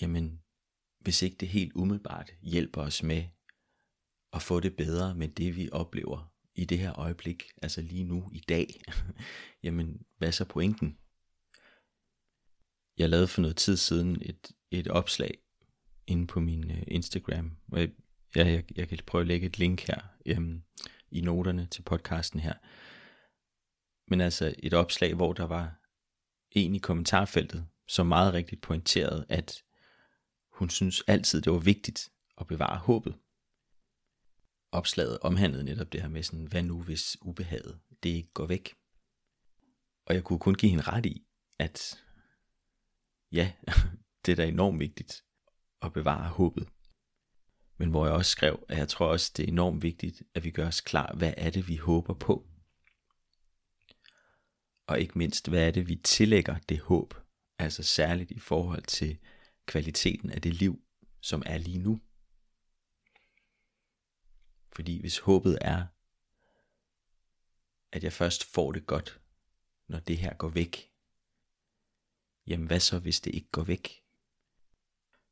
jamen, 0.00 0.42
hvis 1.00 1.22
ikke 1.22 1.36
det 1.36 1.48
helt 1.48 1.72
umiddelbart 1.74 2.34
hjælper 2.40 2.82
os 2.82 3.02
med 3.02 3.24
at 4.32 4.42
få 4.42 4.60
det 4.60 4.76
bedre 4.76 5.14
med 5.14 5.28
det, 5.28 5.56
vi 5.56 5.68
oplever 5.72 6.32
i 6.54 6.64
det 6.64 6.78
her 6.78 6.98
øjeblik, 6.98 7.44
altså 7.62 7.82
lige 7.82 8.04
nu, 8.04 8.30
i 8.32 8.40
dag, 8.48 8.80
jamen, 9.64 10.02
hvad 10.18 10.28
er 10.28 10.32
så 10.32 10.44
pointen? 10.44 10.98
Jeg 12.98 13.08
lavede 13.08 13.28
for 13.28 13.40
noget 13.40 13.56
tid 13.56 13.76
siden 13.76 14.22
et, 14.22 14.52
et 14.70 14.88
opslag 14.88 15.38
inde 16.06 16.26
på 16.26 16.40
min 16.40 16.70
øh, 16.70 16.82
Instagram, 16.86 17.56
hvor 17.66 17.78
jeg, 17.78 17.90
jeg, 18.34 18.64
jeg 18.76 18.88
kan 18.88 18.98
prøve 19.06 19.22
at 19.22 19.28
lægge 19.28 19.46
et 19.46 19.58
link 19.58 19.80
her 19.80 20.00
um, 20.36 20.62
i 21.10 21.20
noterne 21.20 21.66
til 21.66 21.82
podcasten 21.82 22.40
her. 22.40 22.54
Men 24.10 24.20
altså 24.20 24.54
et 24.58 24.74
opslag, 24.74 25.14
hvor 25.14 25.32
der 25.32 25.44
var 25.44 25.80
en 26.50 26.74
i 26.74 26.78
kommentarfeltet, 26.78 27.66
som 27.88 28.06
meget 28.06 28.34
rigtigt 28.34 28.60
pointerede, 28.60 29.26
at 29.28 29.62
hun 30.52 30.70
synes 30.70 31.02
altid, 31.06 31.42
det 31.42 31.52
var 31.52 31.58
vigtigt 31.58 32.08
at 32.40 32.46
bevare 32.46 32.78
håbet. 32.78 33.14
Opslaget 34.78 35.18
omhandlede 35.18 35.64
netop 35.64 35.92
det 35.92 36.00
her 36.00 36.08
med 36.08 36.22
sådan, 36.22 36.46
hvad 36.46 36.62
nu 36.62 36.82
hvis 36.82 37.16
ubehaget, 37.22 37.78
det 38.02 38.34
går 38.34 38.46
væk. 38.46 38.74
Og 40.06 40.14
jeg 40.14 40.24
kunne 40.24 40.38
kun 40.38 40.54
give 40.54 40.70
hende 40.70 40.84
ret 40.84 41.06
i, 41.06 41.26
at 41.58 42.04
ja, 43.32 43.52
det 44.26 44.32
er 44.32 44.36
da 44.36 44.46
enormt 44.46 44.80
vigtigt 44.80 45.24
at 45.82 45.92
bevare 45.92 46.28
håbet. 46.28 46.68
Men 47.76 47.90
hvor 47.90 48.06
jeg 48.06 48.14
også 48.14 48.30
skrev, 48.30 48.64
at 48.68 48.78
jeg 48.78 48.88
tror 48.88 49.06
også, 49.06 49.32
det 49.36 49.44
er 49.44 49.48
enormt 49.48 49.82
vigtigt, 49.82 50.22
at 50.34 50.44
vi 50.44 50.50
gør 50.50 50.66
os 50.66 50.80
klar, 50.80 51.14
hvad 51.14 51.34
er 51.36 51.50
det, 51.50 51.68
vi 51.68 51.76
håber 51.76 52.14
på. 52.14 52.46
Og 54.86 55.00
ikke 55.00 55.18
mindst, 55.18 55.48
hvad 55.48 55.66
er 55.66 55.70
det, 55.70 55.88
vi 55.88 55.96
tillægger 55.96 56.58
det 56.58 56.80
håb, 56.80 57.14
altså 57.58 57.82
særligt 57.82 58.30
i 58.30 58.38
forhold 58.38 58.82
til 58.82 59.18
kvaliteten 59.66 60.30
af 60.30 60.42
det 60.42 60.54
liv, 60.54 60.82
som 61.20 61.42
er 61.46 61.58
lige 61.58 61.78
nu. 61.78 62.00
Fordi 64.72 65.00
hvis 65.00 65.18
håbet 65.18 65.58
er, 65.60 65.86
at 67.92 68.04
jeg 68.04 68.12
først 68.12 68.44
får 68.44 68.72
det 68.72 68.86
godt, 68.86 69.20
når 69.88 69.98
det 69.98 70.18
her 70.18 70.34
går 70.34 70.48
væk, 70.48 70.92
jamen 72.46 72.66
hvad 72.66 72.80
så, 72.80 72.98
hvis 72.98 73.20
det 73.20 73.34
ikke 73.34 73.50
går 73.50 73.62
væk? 73.62 74.04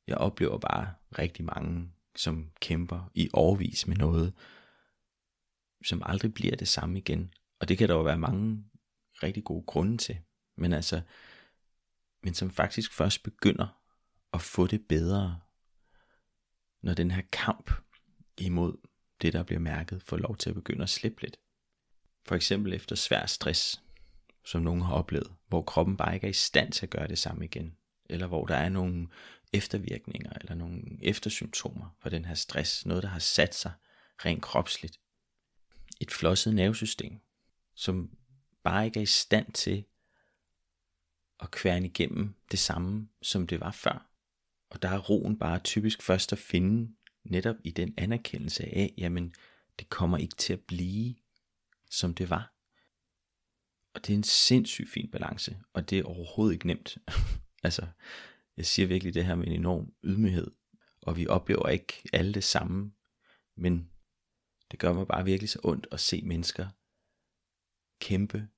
Jeg 0.06 0.16
oplever 0.18 0.58
bare 0.58 0.94
rigtig 1.18 1.44
mange, 1.44 1.92
som 2.16 2.52
kæmper 2.60 3.10
i 3.14 3.28
overvis 3.32 3.86
med 3.86 3.96
noget, 3.96 4.34
som 5.84 6.02
aldrig 6.04 6.34
bliver 6.34 6.56
det 6.56 6.68
samme 6.68 6.98
igen. 6.98 7.34
Og 7.60 7.68
det 7.68 7.78
kan 7.78 7.88
der 7.88 7.94
jo 7.94 8.02
være 8.02 8.18
mange 8.18 8.64
rigtig 9.22 9.44
gode 9.44 9.66
grunde 9.66 9.98
til. 9.98 10.18
Men 10.56 10.72
altså, 10.72 11.02
men 12.22 12.34
som 12.34 12.50
faktisk 12.50 12.92
først 12.92 13.22
begynder 13.22 13.82
at 14.32 14.42
få 14.42 14.66
det 14.66 14.88
bedre, 14.88 15.40
når 16.82 16.94
den 16.94 17.10
her 17.10 17.22
kamp 17.32 17.70
imod 18.38 18.76
det, 19.22 19.32
der 19.32 19.42
bliver 19.42 19.60
mærket, 19.60 20.02
får 20.02 20.16
lov 20.16 20.36
til 20.36 20.50
at 20.50 20.54
begynde 20.54 20.82
at 20.82 20.88
slippe 20.88 21.22
lidt. 21.22 21.36
For 22.26 22.34
eksempel 22.34 22.74
efter 22.74 22.96
svær 22.96 23.26
stress, 23.26 23.82
som 24.44 24.62
nogen 24.62 24.82
har 24.82 24.94
oplevet, 24.94 25.32
hvor 25.48 25.62
kroppen 25.62 25.96
bare 25.96 26.14
ikke 26.14 26.26
er 26.26 26.30
i 26.30 26.32
stand 26.32 26.72
til 26.72 26.86
at 26.86 26.90
gøre 26.90 27.08
det 27.08 27.18
samme 27.18 27.44
igen, 27.44 27.76
eller 28.04 28.26
hvor 28.26 28.46
der 28.46 28.56
er 28.56 28.68
nogle 28.68 29.08
eftervirkninger 29.52 30.32
eller 30.40 30.54
nogle 30.54 30.82
eftersymptomer 31.02 31.96
for 31.98 32.08
den 32.08 32.24
her 32.24 32.34
stress, 32.34 32.86
noget 32.86 33.02
der 33.02 33.08
har 33.08 33.18
sat 33.18 33.54
sig 33.54 33.72
rent 34.24 34.42
kropsligt. 34.42 35.00
Et 36.00 36.10
flosset 36.10 36.54
nervesystem, 36.54 37.20
som 37.74 38.10
bare 38.62 38.86
ikke 38.86 38.98
er 39.00 39.02
i 39.02 39.06
stand 39.06 39.52
til 39.52 39.84
at 41.40 41.50
kværne 41.50 41.86
igennem 41.86 42.34
det 42.50 42.58
samme, 42.58 43.08
som 43.22 43.46
det 43.46 43.60
var 43.60 43.72
før. 43.72 44.10
Og 44.70 44.82
der 44.82 44.88
er 44.88 44.98
roen 44.98 45.38
bare 45.38 45.58
typisk 45.58 46.02
først 46.02 46.32
at 46.32 46.38
finde 46.38 46.94
netop 47.30 47.56
i 47.64 47.70
den 47.70 47.94
anerkendelse 47.96 48.64
af, 48.64 48.94
jamen 48.98 49.34
det 49.78 49.88
kommer 49.88 50.18
ikke 50.18 50.36
til 50.36 50.52
at 50.52 50.60
blive, 50.60 51.14
som 51.90 52.14
det 52.14 52.30
var. 52.30 52.52
Og 53.94 54.06
det 54.06 54.12
er 54.12 54.16
en 54.16 54.22
sindssygt 54.22 54.90
fin 54.90 55.10
balance, 55.10 55.58
og 55.72 55.90
det 55.90 55.98
er 55.98 56.04
overhovedet 56.04 56.54
ikke 56.54 56.66
nemt. 56.66 56.98
altså, 57.64 57.86
jeg 58.56 58.66
siger 58.66 58.88
virkelig 58.88 59.14
det 59.14 59.24
her 59.24 59.34
med 59.34 59.46
en 59.46 59.52
enorm 59.52 59.94
ydmyghed, 60.04 60.50
og 61.02 61.16
vi 61.16 61.26
oplever 61.26 61.68
ikke 61.68 62.02
alle 62.12 62.34
det 62.34 62.44
samme, 62.44 62.92
men 63.56 63.90
det 64.70 64.78
gør 64.78 64.92
mig 64.92 65.06
bare 65.06 65.24
virkelig 65.24 65.48
så 65.48 65.60
ondt 65.64 65.86
at 65.92 66.00
se 66.00 66.22
mennesker 66.22 66.68
kæmpe 68.00 68.48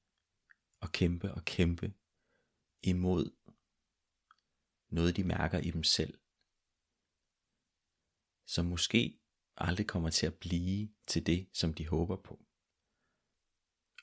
og 0.81 0.93
kæmpe 0.93 1.35
og 1.35 1.45
kæmpe 1.45 1.93
imod 2.83 3.31
noget, 4.91 5.17
de 5.17 5.25
mærker 5.25 5.59
i 5.59 5.71
dem 5.71 5.85
selv, 5.85 6.19
som 8.49 8.67
måske 8.67 9.21
aldrig 9.57 9.87
kommer 9.87 10.11
til 10.11 10.27
at 10.27 10.35
blive 10.35 10.89
til 11.07 11.27
det, 11.27 11.49
som 11.53 11.75
de 11.75 11.89
håber 11.89 12.17
på. 12.17 12.45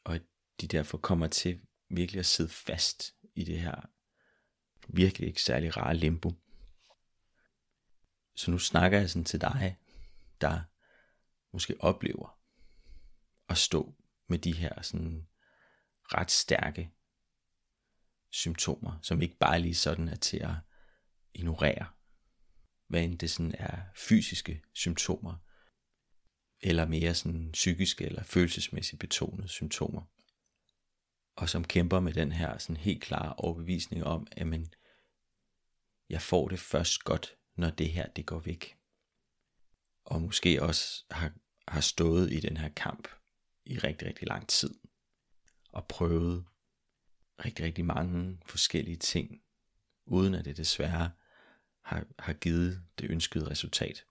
Og 0.04 0.16
at 0.16 0.22
de 0.62 0.68
derfor 0.68 0.98
kommer 0.98 1.28
til 1.28 1.62
virkelig 1.90 2.20
at 2.20 2.26
sidde 2.26 2.50
fast 2.50 3.16
i 3.36 3.44
det 3.44 3.60
her 3.60 3.82
virkelig 4.88 5.28
ikke 5.28 5.42
særlig 5.42 5.78
rare 5.78 5.96
limbo. 5.96 6.32
Så 8.36 8.52
nu 8.52 8.60
snakker 8.60 9.00
jeg 9.00 9.10
sådan 9.10 9.26
til 9.26 9.42
dig, 9.42 9.78
der 10.42 10.62
måske 11.54 11.76
oplever 11.80 12.40
at 13.50 13.58
stå 13.58 13.96
med 14.28 14.40
de 14.40 14.54
her 14.54 14.82
sådan 14.82 15.28
ret 16.04 16.32
stærke 16.32 16.92
symptomer, 18.30 19.00
som 19.02 19.22
ikke 19.22 19.38
bare 19.38 19.60
lige 19.60 19.76
sådan 19.76 20.08
er 20.08 20.16
til 20.16 20.38
at 20.38 20.56
ignorere. 21.34 21.95
Hvad 22.88 23.04
end 23.04 23.20
det 23.20 23.32
sådan 23.32 23.56
er 23.60 23.82
fysiske 23.96 24.62
symptomer, 24.74 25.36
eller 26.62 26.86
mere 26.86 27.14
sådan 27.14 27.52
psykiske 27.52 28.06
eller 28.06 28.24
følelsesmæssigt 28.24 29.00
betonede 29.00 29.48
symptomer. 29.48 30.02
Og 31.36 31.50
som 31.50 31.64
kæmper 31.64 32.00
med 32.00 32.14
den 32.14 32.32
her 32.32 32.58
sådan 32.58 32.78
helt 32.78 33.04
klare 33.04 33.34
overbevisning 33.34 34.04
om, 34.04 34.28
at 34.32 34.48
man, 34.48 34.74
jeg 36.10 36.22
får 36.22 36.48
det 36.48 36.60
først 36.60 37.04
godt, 37.04 37.36
når 37.56 37.70
det 37.70 37.92
her 37.92 38.08
det 38.08 38.26
går 38.26 38.40
væk. 38.40 38.78
Og 40.06 40.22
måske 40.22 40.62
også 40.62 41.06
har, 41.12 41.34
har 41.68 41.82
stået 41.82 42.34
i 42.34 42.40
den 42.40 42.58
her 42.58 42.70
kamp 42.70 43.08
i 43.66 43.78
rigtig, 43.78 44.08
rigtig 44.08 44.28
lang 44.28 44.48
tid. 44.48 44.80
Og 45.70 45.88
prøvet 45.88 46.46
rigtig, 47.46 47.66
rigtig 47.66 47.86
mange 47.86 48.40
forskellige 48.46 48.98
ting, 48.98 49.42
uden 50.06 50.34
at 50.34 50.46
det 50.46 50.58
desværre 50.58 51.12
har, 51.86 52.06
har 52.20 52.34
givet 52.34 52.84
det 53.00 53.10
ønskede 53.10 53.50
resultat. 53.50 54.06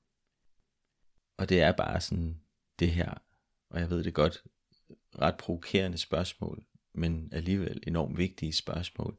Og 1.37 1.49
det 1.49 1.61
er 1.61 1.73
bare 1.73 2.01
sådan 2.01 2.41
det 2.79 2.91
her, 2.91 3.15
og 3.71 3.81
jeg 3.81 3.91
ved 3.91 4.05
det 4.05 4.15
godt, 4.15 4.45
ret 5.19 5.37
provokerende 5.37 5.99
spørgsmål, 5.99 6.67
men 6.93 7.33
alligevel 7.33 7.83
enormt 7.87 8.19
vigtige 8.19 8.53
spørgsmål. 8.53 9.19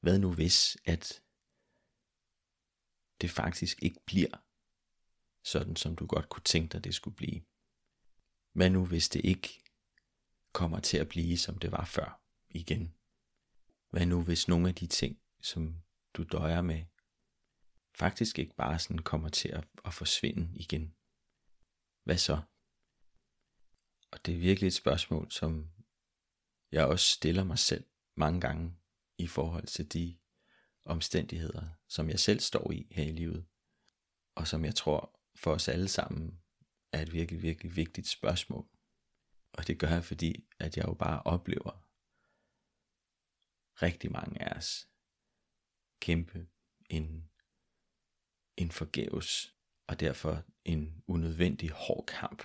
Hvad 0.00 0.18
nu 0.18 0.32
hvis, 0.32 0.76
at 0.84 1.22
det 3.20 3.30
faktisk 3.30 3.82
ikke 3.82 4.00
bliver 4.06 4.44
sådan, 5.44 5.76
som 5.76 5.96
du 5.96 6.06
godt 6.06 6.28
kunne 6.28 6.44
tænke 6.44 6.72
dig, 6.72 6.84
det 6.84 6.94
skulle 6.94 7.16
blive? 7.16 7.42
Hvad 8.52 8.70
nu 8.70 8.86
hvis 8.86 9.08
det 9.08 9.24
ikke 9.24 9.62
kommer 10.52 10.80
til 10.80 10.98
at 10.98 11.08
blive, 11.08 11.38
som 11.38 11.58
det 11.58 11.72
var 11.72 11.84
før 11.84 12.20
igen? 12.50 12.94
Hvad 13.90 14.06
nu 14.06 14.22
hvis 14.22 14.48
nogle 14.48 14.68
af 14.68 14.74
de 14.74 14.86
ting, 14.86 15.18
som 15.40 15.82
du 16.14 16.22
døjer 16.22 16.62
med, 16.62 16.84
faktisk 17.98 18.38
ikke 18.38 18.54
bare 18.54 18.78
sådan 18.78 18.98
kommer 18.98 19.28
til 19.28 19.48
at, 19.48 19.64
at 19.84 19.94
forsvinde 19.94 20.50
igen? 20.54 20.94
Hvad 22.04 22.18
så? 22.18 22.40
Og 24.10 24.26
det 24.26 24.34
er 24.34 24.38
virkelig 24.38 24.68
et 24.68 24.74
spørgsmål, 24.74 25.30
som 25.30 25.70
jeg 26.72 26.86
også 26.86 27.06
stiller 27.06 27.44
mig 27.44 27.58
selv 27.58 27.84
mange 28.14 28.40
gange 28.40 28.76
i 29.18 29.26
forhold 29.26 29.66
til 29.66 29.92
de 29.92 30.16
omstændigheder, 30.84 31.68
som 31.88 32.10
jeg 32.10 32.20
selv 32.20 32.40
står 32.40 32.72
i 32.72 32.86
her 32.90 33.04
i 33.04 33.12
livet, 33.12 33.46
og 34.34 34.48
som 34.48 34.64
jeg 34.64 34.74
tror 34.74 35.20
for 35.34 35.52
os 35.52 35.68
alle 35.68 35.88
sammen 35.88 36.40
er 36.92 37.02
et 37.02 37.12
virkelig, 37.12 37.42
virkelig 37.42 37.76
vigtigt 37.76 38.08
spørgsmål. 38.08 38.68
Og 39.52 39.66
det 39.66 39.78
gør 39.78 39.88
jeg, 39.88 40.04
fordi 40.04 40.46
at 40.58 40.76
jeg 40.76 40.84
jo 40.84 40.94
bare 40.94 41.22
oplever 41.22 41.86
rigtig 43.82 44.12
mange 44.12 44.42
af 44.42 44.56
os 44.56 44.88
kæmpe 46.00 46.46
en, 46.90 47.30
en 48.56 48.70
forgæves 48.70 49.54
og 49.86 50.00
derfor 50.00 50.42
en 50.64 51.02
unødvendig 51.06 51.70
hård 51.70 52.06
kamp 52.06 52.42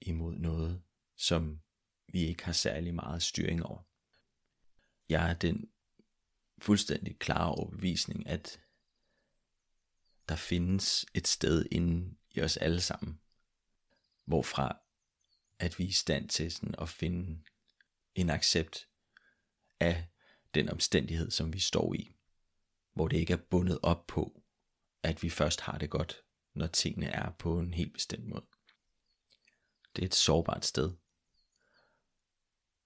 imod 0.00 0.34
noget, 0.36 0.82
som 1.16 1.60
vi 2.08 2.20
ikke 2.20 2.44
har 2.44 2.52
særlig 2.52 2.94
meget 2.94 3.22
styring 3.22 3.66
over. 3.66 3.82
Jeg 5.08 5.30
er 5.30 5.34
den 5.34 5.70
fuldstændig 6.58 7.18
klare 7.18 7.54
overbevisning, 7.54 8.26
at 8.26 8.60
der 10.28 10.36
findes 10.36 11.06
et 11.14 11.28
sted 11.28 11.66
inde 11.70 12.16
i 12.30 12.40
os 12.40 12.56
alle 12.56 12.80
sammen, 12.80 13.20
hvorfra 14.24 14.78
at 15.58 15.78
vi 15.78 15.84
er 15.84 15.88
i 15.88 15.92
stand 15.92 16.28
til 16.28 16.52
sådan 16.52 16.74
at 16.78 16.88
finde 16.88 17.42
en 18.14 18.30
accept 18.30 18.88
af 19.80 20.06
den 20.54 20.68
omstændighed, 20.68 21.30
som 21.30 21.52
vi 21.52 21.58
står 21.58 21.94
i, 21.94 22.16
hvor 22.92 23.08
det 23.08 23.16
ikke 23.16 23.32
er 23.32 23.36
bundet 23.50 23.78
op 23.82 24.06
på, 24.06 24.41
at 25.02 25.22
vi 25.22 25.30
først 25.30 25.60
har 25.60 25.78
det 25.78 25.90
godt, 25.90 26.22
når 26.54 26.66
tingene 26.66 27.06
er 27.06 27.30
på 27.30 27.58
en 27.58 27.74
helt 27.74 27.92
bestemt 27.92 28.26
måde. 28.26 28.46
Det 29.96 30.02
er 30.02 30.06
et 30.06 30.14
sårbart 30.14 30.64
sted, 30.64 30.92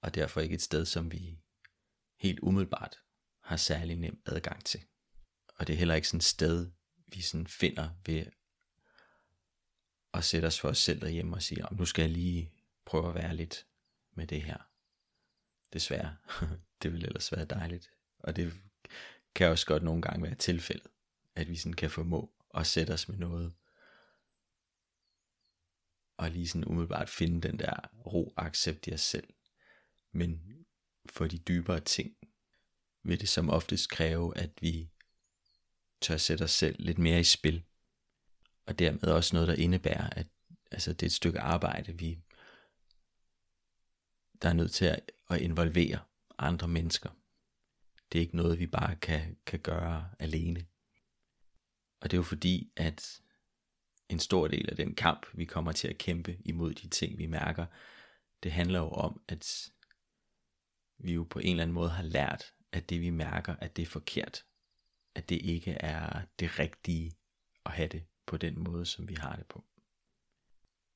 og 0.00 0.14
derfor 0.14 0.40
ikke 0.40 0.54
et 0.54 0.62
sted, 0.62 0.87
som 0.87 1.12
vi 1.12 1.38
helt 2.18 2.40
umiddelbart 2.40 2.99
har 3.40 3.56
særlig 3.56 3.96
nem 3.96 4.23
adgang 4.26 4.64
til. 4.64 4.80
Og 5.49 5.66
det 5.66 5.73
er 5.73 5.76
heller 5.76 5.94
ikke 5.94 6.08
sådan 6.08 6.18
et 6.18 6.25
sted, 6.25 6.70
vi 7.06 7.20
sådan 7.20 7.46
finder 7.46 7.90
ved 8.06 8.26
at 10.14 10.25
sætte 10.25 10.46
os 10.46 10.61
for 10.61 10.68
os 10.68 10.78
selv 10.78 11.00
derhjemme 11.00 11.37
og 11.37 11.42
sige, 11.42 11.64
nu 11.73 11.85
skal 11.85 12.02
jeg 12.02 12.11
lige 12.11 12.52
prøve 12.85 13.08
at 13.08 13.14
være 13.14 13.37
lidt 13.37 13.66
med 14.12 14.26
det 14.26 14.42
her. 14.42 14.58
Desværre. 15.73 16.16
det 16.82 16.92
ville 16.92 17.06
ellers 17.06 17.32
være 17.32 17.44
dejligt. 17.44 17.90
Og 18.18 18.37
det 18.37 18.52
kan 19.35 19.49
også 19.49 19.66
godt 19.66 19.82
nogle 19.82 20.02
gange 20.02 20.23
være 20.23 20.35
tilfældet, 20.35 20.90
at 21.37 21.49
vi 21.49 21.57
sådan 21.57 21.73
kan 21.73 21.90
formå 21.90 22.33
at 22.55 22.66
sætte 22.66 22.93
os 22.93 23.09
med 23.09 23.16
noget, 23.16 23.55
og 26.16 26.31
lige 26.31 26.49
sådan 26.49 26.64
umiddelbart 26.64 27.09
finde 27.09 27.49
den 27.49 27.59
der 27.59 27.75
ro 28.07 28.33
og 28.37 28.47
accept 28.47 28.87
i 28.87 28.93
os 28.93 29.00
selv. 29.00 29.35
Men 30.12 30.43
for 31.07 31.26
de 31.26 31.38
dybere 31.38 31.81
ting 31.81 32.16
vil 33.02 33.21
det 33.21 33.28
som 33.28 33.50
oftest 33.50 33.90
kræve, 33.90 34.38
at 34.38 34.50
vi 34.61 34.90
tør 36.00 36.16
sætte 36.16 36.43
os 36.43 36.50
selv 36.50 36.76
lidt 36.78 36.99
mere 36.99 37.21
i 37.21 37.25
spil. 37.25 37.64
Og 38.66 38.78
dermed 38.78 39.02
også 39.02 39.37
noget, 39.37 39.49
der 39.49 39.55
indebærer, 39.55 40.11
at 40.11 40.26
altså, 40.71 40.93
det 40.93 41.02
er 41.02 41.07
et 41.07 41.12
stykke 41.12 41.40
arbejde, 41.40 41.99
vi 41.99 42.23
der 44.43 44.49
er 44.49 44.52
nødt 44.52 44.73
til 44.73 44.85
at, 44.85 45.12
at 45.31 45.40
involvere 45.40 45.99
andre 46.38 46.69
mennesker. 46.69 47.11
Det 48.12 48.19
er 48.19 48.23
ikke 48.23 48.37
noget, 48.37 48.59
vi 48.59 48.66
bare 48.66 48.97
kan, 48.97 49.37
kan 49.47 49.61
gøre 49.61 50.11
alene. 50.19 50.66
Og 52.06 52.10
det 52.10 52.16
er 52.16 52.18
jo 52.18 52.25
fordi, 52.25 52.72
at 52.76 53.20
en 54.08 54.18
stor 54.18 54.48
del 54.48 54.70
af 54.70 54.76
den 54.76 54.94
kamp, 54.94 55.26
vi 55.34 55.44
kommer 55.44 55.72
til 55.72 55.88
at 55.88 55.98
kæmpe 55.98 56.38
imod 56.44 56.75
de 56.75 56.88
ting, 56.88 57.18
vi 57.18 57.26
mærker, 57.26 57.66
det 58.42 58.52
handler 58.52 58.78
jo 58.78 58.88
om, 58.88 59.22
at 59.28 59.70
vi 60.98 61.14
jo 61.14 61.25
på 61.25 61.38
en 61.38 61.50
eller 61.50 61.62
anden 61.62 61.75
måde 61.75 61.90
har 61.90 62.02
lært, 62.02 62.54
at 62.72 62.90
det 62.90 63.00
vi 63.00 63.10
mærker, 63.10 63.56
at 63.56 63.76
det 63.76 63.82
er 63.82 63.86
forkert. 63.86 64.44
At 65.14 65.28
det 65.28 65.42
ikke 65.42 65.70
er 65.70 66.22
det 66.38 66.58
rigtige 66.58 67.12
at 67.64 67.72
have 67.72 67.88
det 67.88 68.04
på 68.26 68.36
den 68.36 68.58
måde, 68.58 68.86
som 68.86 69.08
vi 69.08 69.14
har 69.14 69.36
det 69.36 69.46
på. 69.46 69.64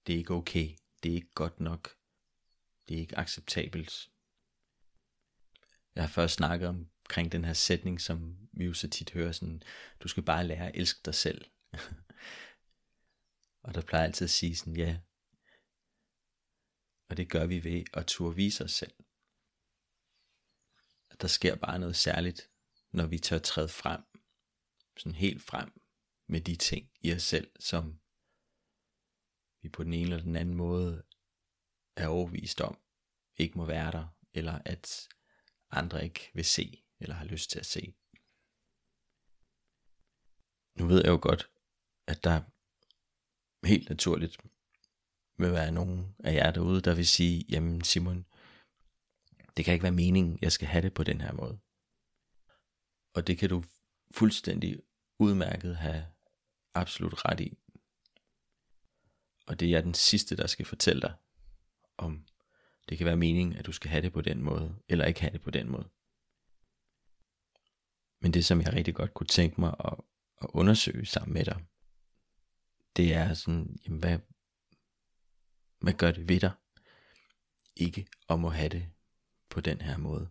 Det 0.06 0.12
er 0.12 0.18
ikke 0.18 0.34
okay. 0.34 0.68
Det 1.02 1.10
er 1.10 1.14
ikke 1.14 1.34
godt 1.34 1.60
nok. 1.60 1.96
Det 2.88 2.96
er 2.96 3.00
ikke 3.00 3.18
acceptabelt. 3.18 4.10
Jeg 5.94 6.02
har 6.02 6.08
først 6.08 6.34
snakket 6.34 6.86
omkring 7.10 7.32
den 7.32 7.44
her 7.44 7.52
sætning, 7.52 8.00
som 8.00 8.48
vi 8.52 8.64
jo 8.64 8.74
så 8.74 8.88
tit 8.88 9.10
hører 9.10 9.32
sådan, 9.32 9.62
du 10.00 10.08
skal 10.08 10.22
bare 10.22 10.46
lære 10.46 10.68
at 10.68 10.74
elske 10.74 11.00
dig 11.04 11.14
selv. 11.14 11.44
og 13.64 13.74
der 13.74 13.80
plejer 13.80 14.04
altid 14.04 14.24
at 14.24 14.30
sige 14.30 14.56
sådan, 14.56 14.76
ja. 14.76 15.00
Og 17.08 17.16
det 17.16 17.30
gør 17.30 17.46
vi 17.46 17.64
ved 17.64 17.84
at 17.92 18.06
turde 18.06 18.36
vise 18.36 18.64
os 18.64 18.72
selv. 18.72 18.92
At 21.10 21.20
der 21.20 21.28
sker 21.28 21.56
bare 21.56 21.78
noget 21.78 21.96
særligt, 21.96 22.50
når 22.92 23.06
vi 23.06 23.18
tør 23.18 23.38
træde 23.38 23.68
frem, 23.68 24.00
sådan 24.96 25.16
helt 25.16 25.42
frem 25.42 25.80
med 26.26 26.40
de 26.40 26.56
ting 26.56 26.90
i 27.00 27.12
os 27.12 27.22
selv, 27.22 27.50
som 27.60 28.00
vi 29.62 29.68
på 29.68 29.84
den 29.84 29.92
ene 29.92 30.02
eller 30.02 30.22
den 30.22 30.36
anden 30.36 30.54
måde 30.54 31.02
er 31.96 32.06
overvist 32.06 32.60
om, 32.60 32.78
ikke 33.36 33.58
må 33.58 33.64
være 33.64 33.92
der, 33.92 34.06
eller 34.32 34.62
at 34.64 35.08
andre 35.70 36.04
ikke 36.04 36.30
vil 36.34 36.44
se, 36.44 36.84
eller 37.00 37.14
har 37.14 37.24
lyst 37.24 37.50
til 37.50 37.58
at 37.58 37.66
se. 37.66 37.94
Nu 40.78 40.86
ved 40.86 40.96
jeg 41.04 41.10
jo 41.10 41.18
godt, 41.22 41.50
at 42.06 42.24
der 42.24 42.40
helt 43.66 43.88
naturligt 43.88 44.36
vil 45.38 45.52
være 45.52 45.72
nogen 45.72 46.16
af 46.18 46.34
jer 46.34 46.50
derude, 46.52 46.80
der 46.80 46.94
vil 46.94 47.06
sige, 47.06 47.44
jamen 47.48 47.84
Simon, 47.84 48.26
det 49.56 49.64
kan 49.64 49.74
ikke 49.74 49.82
være 49.82 49.92
meningen, 49.92 50.38
jeg 50.42 50.52
skal 50.52 50.68
have 50.68 50.82
det 50.82 50.94
på 50.94 51.02
den 51.02 51.20
her 51.20 51.32
måde. 51.32 51.60
Og 53.14 53.26
det 53.26 53.38
kan 53.38 53.48
du 53.48 53.64
fuldstændig 54.14 54.82
udmærket 55.18 55.76
have 55.76 56.06
absolut 56.74 57.24
ret 57.24 57.40
i. 57.40 57.58
Og 59.46 59.60
det 59.60 59.74
er 59.74 59.80
den 59.80 59.94
sidste, 59.94 60.36
der 60.36 60.46
skal 60.46 60.66
fortælle 60.66 61.02
dig, 61.02 61.14
om 61.98 62.26
det 62.88 62.98
kan 62.98 63.06
være 63.06 63.16
meningen, 63.16 63.56
at 63.56 63.66
du 63.66 63.72
skal 63.72 63.90
have 63.90 64.02
det 64.02 64.12
på 64.12 64.20
den 64.20 64.42
måde, 64.42 64.76
eller 64.88 65.04
ikke 65.04 65.20
have 65.20 65.32
det 65.32 65.42
på 65.42 65.50
den 65.50 65.70
måde. 65.70 65.90
Men 68.20 68.34
det, 68.34 68.44
som 68.44 68.60
jeg 68.60 68.72
rigtig 68.72 68.94
godt 68.94 69.14
kunne 69.14 69.26
tænke 69.26 69.60
mig 69.60 69.74
at, 69.84 69.94
at 70.42 70.48
undersøge 70.54 71.06
sammen 71.06 71.32
med 71.32 71.44
dig, 71.44 71.64
det 72.96 73.14
er 73.14 73.34
sådan, 73.34 73.78
jamen 73.84 74.00
hvad, 74.00 74.18
hvad 75.80 75.92
gør 75.92 76.10
det 76.10 76.28
ved 76.28 76.40
dig, 76.40 76.52
ikke 77.76 78.06
om 78.28 78.44
at 78.44 78.54
have 78.54 78.68
det 78.68 78.92
på 79.48 79.60
den 79.60 79.80
her 79.80 79.96
måde? 79.96 80.30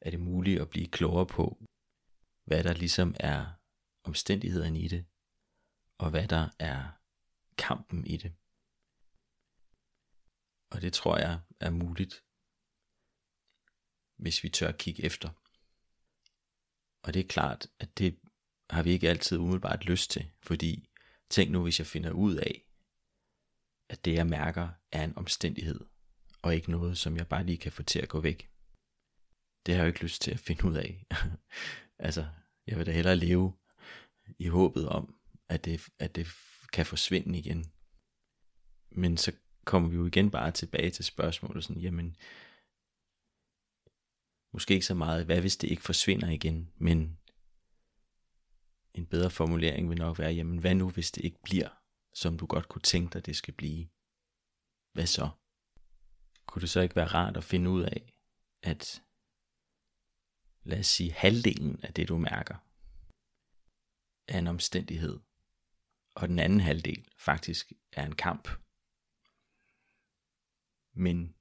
Er 0.00 0.10
det 0.10 0.20
muligt 0.20 0.60
at 0.60 0.70
blive 0.70 0.88
klogere 0.88 1.26
på, 1.26 1.64
hvad 2.44 2.64
der 2.64 2.72
ligesom 2.72 3.14
er 3.20 3.46
omstændighederne 4.04 4.80
i 4.80 4.88
det, 4.88 5.06
og 5.98 6.10
hvad 6.10 6.28
der 6.28 6.48
er 6.58 6.90
kampen 7.58 8.06
i 8.06 8.16
det? 8.16 8.34
Og 10.70 10.82
det 10.82 10.92
tror 10.92 11.18
jeg 11.18 11.40
er 11.60 11.70
muligt, 11.70 12.24
hvis 14.16 14.42
vi 14.42 14.48
tør 14.48 14.72
kigge 14.72 15.04
efter. 15.04 15.30
Og 17.02 17.14
det 17.14 17.20
er 17.20 17.28
klart, 17.28 17.66
at 17.80 17.98
det 17.98 18.18
har 18.70 18.82
vi 18.82 18.90
ikke 18.90 19.10
altid 19.10 19.38
umiddelbart 19.38 19.84
lyst 19.84 20.10
til, 20.10 20.30
fordi 20.42 20.88
tænk 21.30 21.50
nu, 21.50 21.62
hvis 21.62 21.78
jeg 21.78 21.86
finder 21.86 22.10
ud 22.10 22.34
af, 22.34 22.64
at 23.88 24.04
det 24.04 24.14
jeg 24.14 24.26
mærker 24.26 24.68
er 24.92 25.04
en 25.04 25.16
omstændighed, 25.16 25.80
og 26.42 26.54
ikke 26.54 26.70
noget, 26.70 26.98
som 26.98 27.16
jeg 27.16 27.28
bare 27.28 27.46
lige 27.46 27.58
kan 27.58 27.72
få 27.72 27.82
til 27.82 27.98
at 27.98 28.08
gå 28.08 28.20
væk. 28.20 28.50
Det 29.66 29.74
har 29.74 29.82
jeg 29.82 29.84
jo 29.84 29.86
ikke 29.86 30.02
lyst 30.02 30.22
til 30.22 30.30
at 30.30 30.38
finde 30.38 30.64
ud 30.64 30.74
af. 30.74 31.06
altså, 32.06 32.26
jeg 32.66 32.78
vil 32.78 32.86
da 32.86 32.90
hellere 32.90 33.16
leve 33.16 33.52
i 34.38 34.48
håbet 34.48 34.88
om, 34.88 35.14
at 35.48 35.64
det, 35.64 35.88
at 35.98 36.16
det 36.16 36.26
kan 36.72 36.86
forsvinde 36.86 37.38
igen. 37.38 37.64
Men 38.90 39.16
så 39.16 39.32
kommer 39.64 39.88
vi 39.88 39.96
jo 39.96 40.06
igen 40.06 40.30
bare 40.30 40.50
tilbage 40.50 40.90
til 40.90 41.04
spørgsmålet 41.04 41.64
sådan, 41.64 41.82
jamen, 41.82 42.16
måske 44.52 44.74
ikke 44.74 44.86
så 44.86 44.94
meget, 44.94 45.24
hvad 45.24 45.40
hvis 45.40 45.56
det 45.56 45.70
ikke 45.70 45.82
forsvinder 45.82 46.30
igen, 46.30 46.72
men 46.76 47.18
en 48.94 49.06
bedre 49.06 49.30
formulering 49.30 49.90
vil 49.90 49.98
nok 49.98 50.18
være, 50.18 50.32
jamen 50.32 50.58
hvad 50.58 50.74
nu 50.74 50.90
hvis 50.90 51.10
det 51.10 51.24
ikke 51.24 51.42
bliver, 51.42 51.68
som 52.14 52.38
du 52.38 52.46
godt 52.46 52.68
kunne 52.68 52.82
tænke 52.82 53.12
dig, 53.12 53.26
det 53.26 53.36
skal 53.36 53.54
blive? 53.54 53.88
Hvad 54.92 55.06
så? 55.06 55.28
Kunne 56.46 56.60
det 56.60 56.70
så 56.70 56.80
ikke 56.80 56.96
være 56.96 57.06
rart 57.06 57.36
at 57.36 57.44
finde 57.44 57.70
ud 57.70 57.82
af, 57.82 58.14
at 58.62 59.02
lad 60.64 60.78
os 60.78 60.86
sige 60.86 61.12
halvdelen 61.12 61.80
af 61.82 61.94
det 61.94 62.08
du 62.08 62.18
mærker, 62.18 62.56
er 64.28 64.38
en 64.38 64.46
omstændighed, 64.46 65.20
og 66.14 66.28
den 66.28 66.38
anden 66.38 66.60
halvdel 66.60 67.08
faktisk 67.18 67.72
er 67.92 68.06
en 68.06 68.14
kamp 68.14 68.48
men 70.92 71.34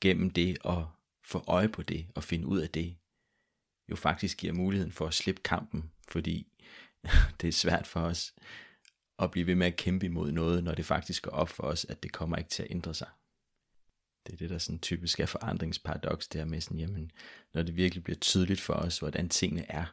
gennem 0.00 0.30
det 0.30 0.58
at 0.64 0.86
få 1.24 1.44
øje 1.46 1.68
på 1.68 1.82
det 1.82 2.06
og 2.14 2.24
finde 2.24 2.46
ud 2.46 2.58
af 2.58 2.70
det, 2.70 2.96
jo 3.90 3.96
faktisk 3.96 4.38
giver 4.38 4.52
muligheden 4.52 4.92
for 4.92 5.06
at 5.06 5.14
slippe 5.14 5.42
kampen, 5.42 5.90
fordi 6.08 6.46
det 7.40 7.48
er 7.48 7.52
svært 7.52 7.86
for 7.86 8.00
os 8.00 8.34
at 9.18 9.30
blive 9.30 9.46
ved 9.46 9.54
med 9.54 9.66
at 9.66 9.76
kæmpe 9.76 10.06
imod 10.06 10.32
noget, 10.32 10.64
når 10.64 10.74
det 10.74 10.84
faktisk 10.84 11.22
går 11.22 11.30
op 11.30 11.48
for 11.48 11.62
os, 11.62 11.84
at 11.84 12.02
det 12.02 12.12
kommer 12.12 12.36
ikke 12.36 12.50
til 12.50 12.62
at 12.62 12.70
ændre 12.70 12.94
sig. 12.94 13.08
Det 14.26 14.32
er 14.32 14.36
det, 14.36 14.50
der 14.50 14.58
sådan 14.58 14.78
typisk 14.78 15.20
er 15.20 15.26
forandringsparadoks, 15.26 16.28
det 16.28 16.40
her 16.40 16.46
med 16.46 16.60
sådan, 16.60 16.78
jamen, 16.78 17.10
når 17.54 17.62
det 17.62 17.76
virkelig 17.76 18.04
bliver 18.04 18.18
tydeligt 18.18 18.60
for 18.60 18.74
os, 18.74 18.98
hvordan 18.98 19.28
tingene 19.28 19.70
er, 19.70 19.86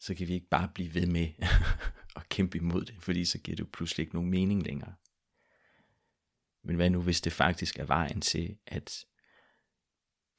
så 0.00 0.14
kan 0.14 0.28
vi 0.28 0.34
ikke 0.34 0.48
bare 0.48 0.70
blive 0.74 0.94
ved 0.94 1.06
med 1.06 1.28
at 2.18 2.28
kæmpe 2.28 2.58
imod 2.58 2.84
det, 2.84 2.96
fordi 3.00 3.24
så 3.24 3.38
giver 3.38 3.56
det 3.56 3.64
jo 3.64 3.68
pludselig 3.72 4.02
ikke 4.02 4.14
nogen 4.14 4.30
mening 4.30 4.62
længere. 4.62 4.94
Men 6.62 6.76
hvad 6.76 6.90
nu, 6.90 7.02
hvis 7.02 7.20
det 7.20 7.32
faktisk 7.32 7.78
er 7.78 7.84
vejen 7.84 8.20
til, 8.20 8.58
at 8.66 9.04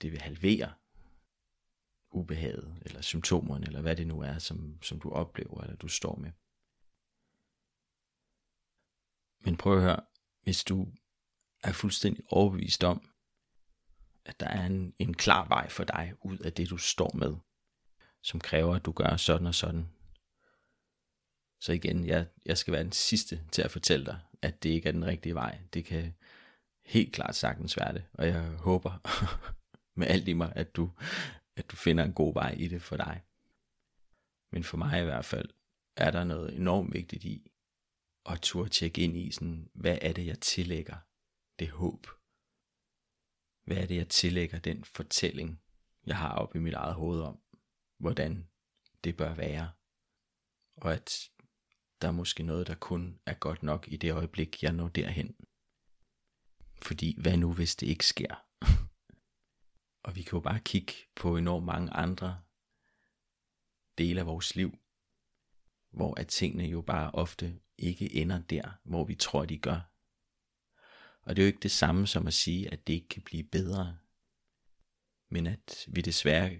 det 0.01 0.12
vil 0.12 0.21
halvere 0.21 0.73
ubehaget, 2.12 2.82
eller 2.86 3.01
symptomerne, 3.01 3.65
eller 3.65 3.82
hvad 3.82 3.95
det 3.95 4.08
nu 4.08 4.21
er, 4.21 4.38
som, 4.38 4.82
som 4.82 4.99
du 4.99 5.10
oplever, 5.10 5.62
eller 5.62 5.75
du 5.75 5.88
står 5.88 6.15
med. 6.15 6.32
Men 9.39 9.58
prøv 9.58 9.75
at 9.75 9.84
høre, 9.84 10.05
hvis 10.41 10.63
du 10.63 10.88
er 11.63 11.71
fuldstændig 11.71 12.23
overbevist 12.27 12.84
om, 12.84 13.10
at 14.25 14.39
der 14.39 14.47
er 14.47 14.65
en, 14.65 14.93
en 14.99 15.13
klar 15.13 15.47
vej 15.47 15.69
for 15.69 15.84
dig 15.84 16.13
ud 16.21 16.38
af 16.38 16.53
det, 16.53 16.69
du 16.69 16.77
står 16.77 17.15
med, 17.15 17.36
som 18.21 18.39
kræver, 18.39 18.75
at 18.75 18.86
du 18.86 18.91
gør 18.91 19.15
sådan 19.15 19.47
og 19.47 19.55
sådan. 19.55 19.89
Så 21.60 21.73
igen, 21.73 22.05
jeg, 22.05 22.27
jeg 22.45 22.58
skal 22.58 22.71
være 22.71 22.84
den 22.84 22.91
sidste 22.91 23.43
til 23.51 23.62
at 23.62 23.71
fortælle 23.71 24.05
dig, 24.05 24.19
at 24.41 24.63
det 24.63 24.69
ikke 24.69 24.88
er 24.88 24.93
den 24.93 25.06
rigtige 25.06 25.36
vej. 25.36 25.60
Det 25.73 25.86
kan 25.86 26.13
helt 26.86 27.13
klart 27.13 27.36
sagtens 27.36 27.78
være 27.78 27.93
det, 27.93 28.04
og 28.13 28.28
jeg 28.28 28.43
håber 28.43 28.91
med 29.99 30.08
alt 30.08 30.28
i 30.28 30.34
mig, 30.34 30.54
at 30.56 30.75
du, 30.75 30.91
at 31.56 31.71
du 31.71 31.75
finder 31.75 32.04
en 32.04 32.13
god 32.13 32.34
vej 32.34 32.56
i 32.58 32.67
det 32.67 32.82
for 32.82 32.97
dig. 32.97 33.23
Men 34.52 34.63
for 34.63 34.78
mig 34.78 35.02
i 35.02 35.06
hvert 35.06 35.25
fald, 35.25 35.49
er 35.95 36.12
der 36.12 36.23
noget 36.23 36.56
enormt 36.56 36.93
vigtigt 36.93 37.23
i 37.23 37.52
at 38.25 38.41
turde 38.41 38.69
tjekke 38.69 39.02
ind 39.02 39.17
i, 39.17 39.32
sådan, 39.32 39.69
hvad 39.73 39.97
er 40.02 40.13
det, 40.13 40.25
jeg 40.25 40.39
tillægger 40.39 40.97
det 41.60 41.69
håb? 41.69 42.08
Hvad 43.65 43.78
er 43.78 43.86
det, 43.86 43.95
jeg 43.95 44.10
tillægger 44.10 44.60
den 44.60 44.84
fortælling, 44.84 45.62
jeg 46.06 46.17
har 46.17 46.34
op 46.34 46.56
i 46.56 46.60
mit 46.60 46.73
eget 46.73 46.95
hoved 46.95 47.21
om, 47.21 47.39
hvordan 47.97 48.47
det 49.04 49.17
bør 49.17 49.34
være? 49.34 49.71
Og 50.78 50.93
at 50.93 51.30
der 52.02 52.08
er 52.08 52.12
måske 52.12 52.44
noget, 52.44 52.68
der 52.68 52.76
kun 52.76 53.20
er 53.26 53.34
godt 53.34 53.64
nok 53.64 53.88
i 53.88 53.98
det 53.98 54.12
øjeblik, 54.12 54.64
jeg 54.64 54.74
når 54.74 54.88
derhen. 54.88 55.36
Fordi 56.82 57.22
hvad 57.22 57.38
nu, 57.38 57.54
hvis 57.54 57.76
det 57.76 57.88
ikke 57.88 58.06
sker? 58.06 58.46
og 60.06 60.16
vi 60.16 60.22
kan 60.22 60.34
jo 60.34 60.40
bare 60.40 60.60
kigge 60.60 60.94
på 61.16 61.38
enormt 61.38 61.66
mange 61.66 61.92
andre 61.92 62.42
dele 63.98 64.20
af 64.20 64.26
vores 64.26 64.56
liv, 64.56 64.78
hvor 65.92 66.20
at 66.20 66.28
tingene 66.28 66.64
jo 66.64 66.82
bare 66.82 67.12
ofte 67.12 67.60
ikke 67.78 68.16
ender 68.16 68.42
der, 68.42 68.80
hvor 68.84 69.04
vi 69.04 69.16
tror, 69.16 69.46
de 69.46 69.58
gør. 69.58 69.92
Og 71.22 71.36
det 71.36 71.42
er 71.42 71.46
jo 71.46 71.48
ikke 71.48 71.64
det 71.64 71.72
samme 71.72 72.08
som 72.08 72.28
at 72.28 72.34
sige, 72.34 72.72
at 72.72 72.88
det 72.88 72.94
ikke 72.94 73.08
kan 73.08 73.22
blive 73.22 73.44
bedre, 73.44 73.98
men 75.30 75.48
at 75.48 75.86
vi 75.88 76.02
desværre 76.02 76.60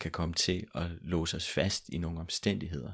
kan 0.00 0.10
komme 0.10 0.34
til 0.34 0.68
at 0.74 0.90
låse 0.90 1.36
os 1.36 1.48
fast 1.48 1.88
i 1.88 1.98
nogle 1.98 2.20
omstændigheder, 2.20 2.92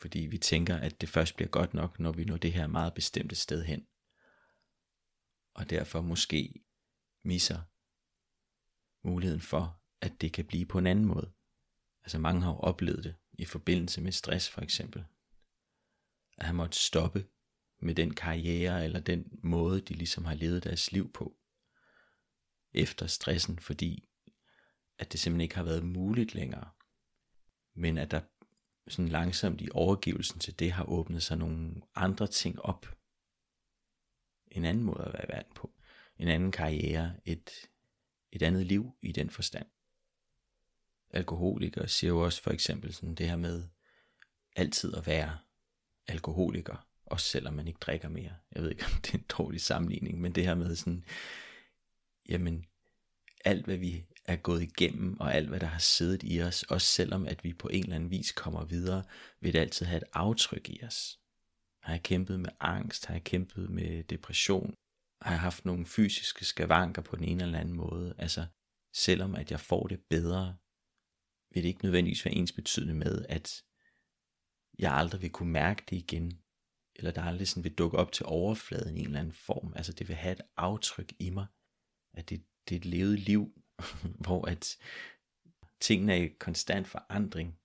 fordi 0.00 0.18
vi 0.18 0.38
tænker, 0.38 0.76
at 0.76 1.00
det 1.00 1.08
først 1.08 1.36
bliver 1.36 1.48
godt 1.48 1.74
nok, 1.74 2.00
når 2.00 2.12
vi 2.12 2.24
når 2.24 2.36
det 2.36 2.52
her 2.52 2.66
meget 2.66 2.94
bestemte 2.94 3.34
sted 3.34 3.64
hen. 3.64 3.86
Og 5.54 5.70
derfor 5.70 6.00
måske 6.00 6.64
misser 7.24 7.60
muligheden 9.06 9.40
for, 9.40 9.82
at 10.00 10.20
det 10.20 10.32
kan 10.32 10.44
blive 10.44 10.66
på 10.66 10.78
en 10.78 10.86
anden 10.86 11.04
måde. 11.04 11.32
Altså 12.02 12.18
mange 12.18 12.42
har 12.42 12.50
jo 12.50 12.58
oplevet 12.58 13.04
det 13.04 13.14
i 13.32 13.44
forbindelse 13.44 14.00
med 14.00 14.12
stress 14.12 14.48
for 14.48 14.60
eksempel. 14.60 15.04
At 16.38 16.46
han 16.46 16.54
måtte 16.54 16.78
stoppe 16.78 17.26
med 17.78 17.94
den 17.94 18.14
karriere 18.14 18.84
eller 18.84 19.00
den 19.00 19.38
måde, 19.42 19.80
de 19.80 19.94
ligesom 19.94 20.24
har 20.24 20.34
levet 20.34 20.64
deres 20.64 20.92
liv 20.92 21.12
på. 21.12 21.36
Efter 22.72 23.06
stressen, 23.06 23.58
fordi 23.58 24.08
at 24.98 25.12
det 25.12 25.20
simpelthen 25.20 25.40
ikke 25.40 25.54
har 25.54 25.62
været 25.62 25.84
muligt 25.84 26.34
længere. 26.34 26.70
Men 27.74 27.98
at 27.98 28.10
der 28.10 28.20
sådan 28.88 29.08
langsomt 29.08 29.60
i 29.60 29.68
overgivelsen 29.72 30.38
til 30.38 30.58
det 30.58 30.72
har 30.72 30.84
åbnet 30.84 31.22
sig 31.22 31.36
nogle 31.36 31.74
andre 31.94 32.26
ting 32.26 32.60
op. 32.62 32.96
En 34.50 34.64
anden 34.64 34.84
måde 34.84 35.04
at 35.04 35.12
være 35.12 35.24
i 35.24 35.32
verden 35.32 35.52
på. 35.54 35.70
En 36.18 36.28
anden 36.28 36.52
karriere, 36.52 37.14
et, 37.24 37.50
et 38.32 38.42
andet 38.42 38.66
liv 38.66 38.92
i 39.02 39.12
den 39.12 39.30
forstand. 39.30 39.66
Alkoholikere 41.10 41.88
siger 41.88 42.10
jo 42.10 42.24
også 42.24 42.42
for 42.42 42.50
eksempel 42.50 42.94
sådan 42.94 43.14
det 43.14 43.28
her 43.28 43.36
med 43.36 43.62
altid 44.56 44.94
at 44.94 45.06
være 45.06 45.38
alkoholiker, 46.06 46.86
også 47.06 47.26
selvom 47.26 47.54
man 47.54 47.68
ikke 47.68 47.78
drikker 47.78 48.08
mere. 48.08 48.36
Jeg 48.52 48.62
ved 48.62 48.70
ikke, 48.70 48.84
om 48.84 49.00
det 49.02 49.14
er 49.14 49.18
en 49.18 49.24
dårlig 49.38 49.60
sammenligning, 49.60 50.20
men 50.20 50.34
det 50.34 50.44
her 50.44 50.54
med 50.54 50.76
sådan, 50.76 51.04
jamen, 52.28 52.66
alt 53.44 53.64
hvad 53.64 53.76
vi 53.76 54.04
er 54.24 54.36
gået 54.36 54.62
igennem, 54.62 55.20
og 55.20 55.34
alt 55.34 55.48
hvad 55.48 55.60
der 55.60 55.66
har 55.66 55.78
siddet 55.78 56.22
i 56.22 56.42
os, 56.42 56.62
også 56.62 56.86
selvom 56.86 57.26
at 57.26 57.44
vi 57.44 57.52
på 57.52 57.68
en 57.68 57.82
eller 57.82 57.96
anden 57.96 58.10
vis 58.10 58.32
kommer 58.32 58.64
videre, 58.64 59.04
vil 59.40 59.52
det 59.52 59.58
altid 59.58 59.86
have 59.86 59.96
et 59.96 60.08
aftryk 60.12 60.68
i 60.68 60.84
os. 60.84 61.18
Har 61.82 61.92
jeg 61.92 62.02
kæmpet 62.02 62.40
med 62.40 62.50
angst? 62.60 63.06
Har 63.06 63.14
jeg 63.14 63.24
kæmpet 63.24 63.70
med 63.70 64.04
depression? 64.04 64.74
Har 65.22 65.30
jeg 65.30 65.40
haft 65.40 65.64
nogle 65.64 65.86
fysiske 65.86 66.44
skavanker 66.44 67.02
på 67.02 67.16
den 67.16 67.24
ene 67.24 67.42
eller 67.42 67.58
anden 67.58 67.76
måde? 67.76 68.14
Altså, 68.18 68.46
selvom 68.94 69.34
at 69.34 69.50
jeg 69.50 69.60
får 69.60 69.86
det 69.86 70.00
bedre, 70.10 70.56
vil 71.50 71.62
det 71.62 71.68
ikke 71.68 71.84
nødvendigvis 71.84 72.24
være 72.24 72.34
ens 72.34 72.52
betydende 72.52 72.94
med, 72.94 73.26
at 73.28 73.62
jeg 74.78 74.92
aldrig 74.92 75.22
vil 75.22 75.30
kunne 75.30 75.52
mærke 75.52 75.84
det 75.90 75.96
igen, 75.96 76.38
eller 76.96 77.10
der 77.10 77.22
aldrig 77.22 77.48
sådan 77.48 77.64
vil 77.64 77.74
dukke 77.74 77.98
op 77.98 78.12
til 78.12 78.26
overfladen 78.26 78.96
i 78.96 79.00
en 79.00 79.06
eller 79.06 79.20
anden 79.20 79.32
form. 79.32 79.72
Altså 79.76 79.92
det 79.92 80.08
vil 80.08 80.16
have 80.16 80.32
et 80.32 80.40
aftryk 80.56 81.12
i 81.18 81.30
mig, 81.30 81.46
at 82.12 82.30
det, 82.30 82.44
det 82.68 82.74
er 82.74 82.78
et 82.78 82.84
levet 82.84 83.18
liv, 83.18 83.63
hvor 84.24 84.48
at 84.48 84.78
tingene 85.80 86.12
er 86.12 86.22
i 86.22 86.28
konstant 86.28 86.88
forandring, 86.88 87.58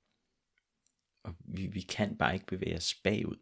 og 1.23 1.35
vi, 1.39 1.67
vi 1.67 1.81
kan 1.81 2.17
bare 2.17 2.33
ikke 2.33 2.45
bevæge 2.45 2.75
os 2.75 2.95
bagud. 3.03 3.37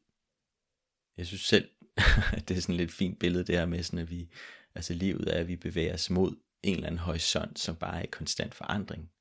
Jeg 1.17 1.27
synes 1.27 1.41
selv, 1.41 1.71
at 2.37 2.49
det 2.49 2.57
er 2.57 2.61
sådan 2.61 2.75
et 2.75 2.79
lidt 2.79 2.91
fint 2.91 3.19
billede 3.19 3.43
der 3.43 3.65
med 3.65 3.83
sådan, 3.83 3.99
at 3.99 4.09
vi, 4.09 4.29
altså 4.75 4.93
livet 4.93 5.35
er, 5.35 5.39
at 5.39 5.47
vi 5.47 5.55
bevæger 5.55 5.93
os 5.93 6.09
mod 6.09 6.35
en 6.63 6.73
eller 6.73 6.87
anden 6.87 6.99
horisont, 6.99 7.59
som 7.59 7.75
bare 7.75 7.97
er 7.99 8.03
i 8.03 8.11
konstant 8.11 8.55
forandring. 8.55 9.11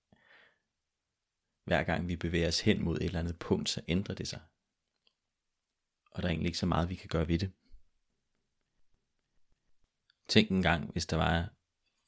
Hver 1.65 1.83
gang 1.83 2.09
vi 2.09 2.17
bevæger 2.17 2.49
os 2.49 2.61
hen 2.61 2.85
mod 2.85 2.97
et 2.97 3.05
eller 3.05 3.21
andet 3.21 3.39
punkt, 3.39 3.69
så 3.69 3.81
ændrer 3.89 4.15
det 4.15 4.29
sig. 4.29 4.41
Og 6.11 6.23
der 6.23 6.29
er 6.29 6.33
egentlig 6.33 6.49
ikke 6.49 6.59
så 6.59 6.67
meget, 6.67 6.89
vi 6.89 6.95
kan 6.95 7.09
gøre 7.09 7.29
ved 7.29 7.39
det. 7.39 7.53
Tænk 10.29 10.51
en 10.51 10.63
gang, 10.63 10.93
hvis 10.93 11.07
der 11.07 11.17
var 11.17 11.55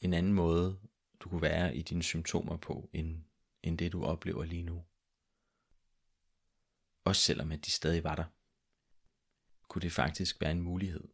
en 0.00 0.14
anden 0.14 0.32
måde, 0.32 0.80
du 1.20 1.28
kunne 1.28 1.42
være 1.42 1.76
i 1.76 1.82
dine 1.82 2.02
symptomer 2.02 2.56
på, 2.56 2.90
end, 2.92 3.24
end 3.62 3.78
det 3.78 3.92
du 3.92 4.04
oplever 4.04 4.44
lige 4.44 4.62
nu. 4.62 4.84
Også 7.04 7.22
selvom 7.22 7.52
at 7.52 7.66
de 7.66 7.70
stadig 7.70 8.04
var 8.04 8.14
der. 8.14 8.24
Kunne 9.68 9.82
det 9.82 9.92
faktisk 9.92 10.40
være 10.40 10.50
en 10.50 10.60
mulighed? 10.60 11.08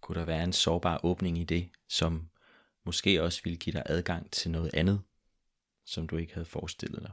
Kunne 0.00 0.20
der 0.20 0.24
være 0.24 0.44
en 0.44 0.52
sårbar 0.52 1.04
åbning 1.04 1.38
i 1.38 1.44
det, 1.44 1.70
som 1.88 2.30
måske 2.84 3.22
også 3.22 3.40
ville 3.44 3.58
give 3.58 3.72
dig 3.72 3.82
adgang 3.86 4.30
til 4.30 4.50
noget 4.50 4.74
andet, 4.74 5.02
som 5.84 6.08
du 6.08 6.16
ikke 6.16 6.34
havde 6.34 6.44
forestillet 6.44 7.02
dig? 7.02 7.12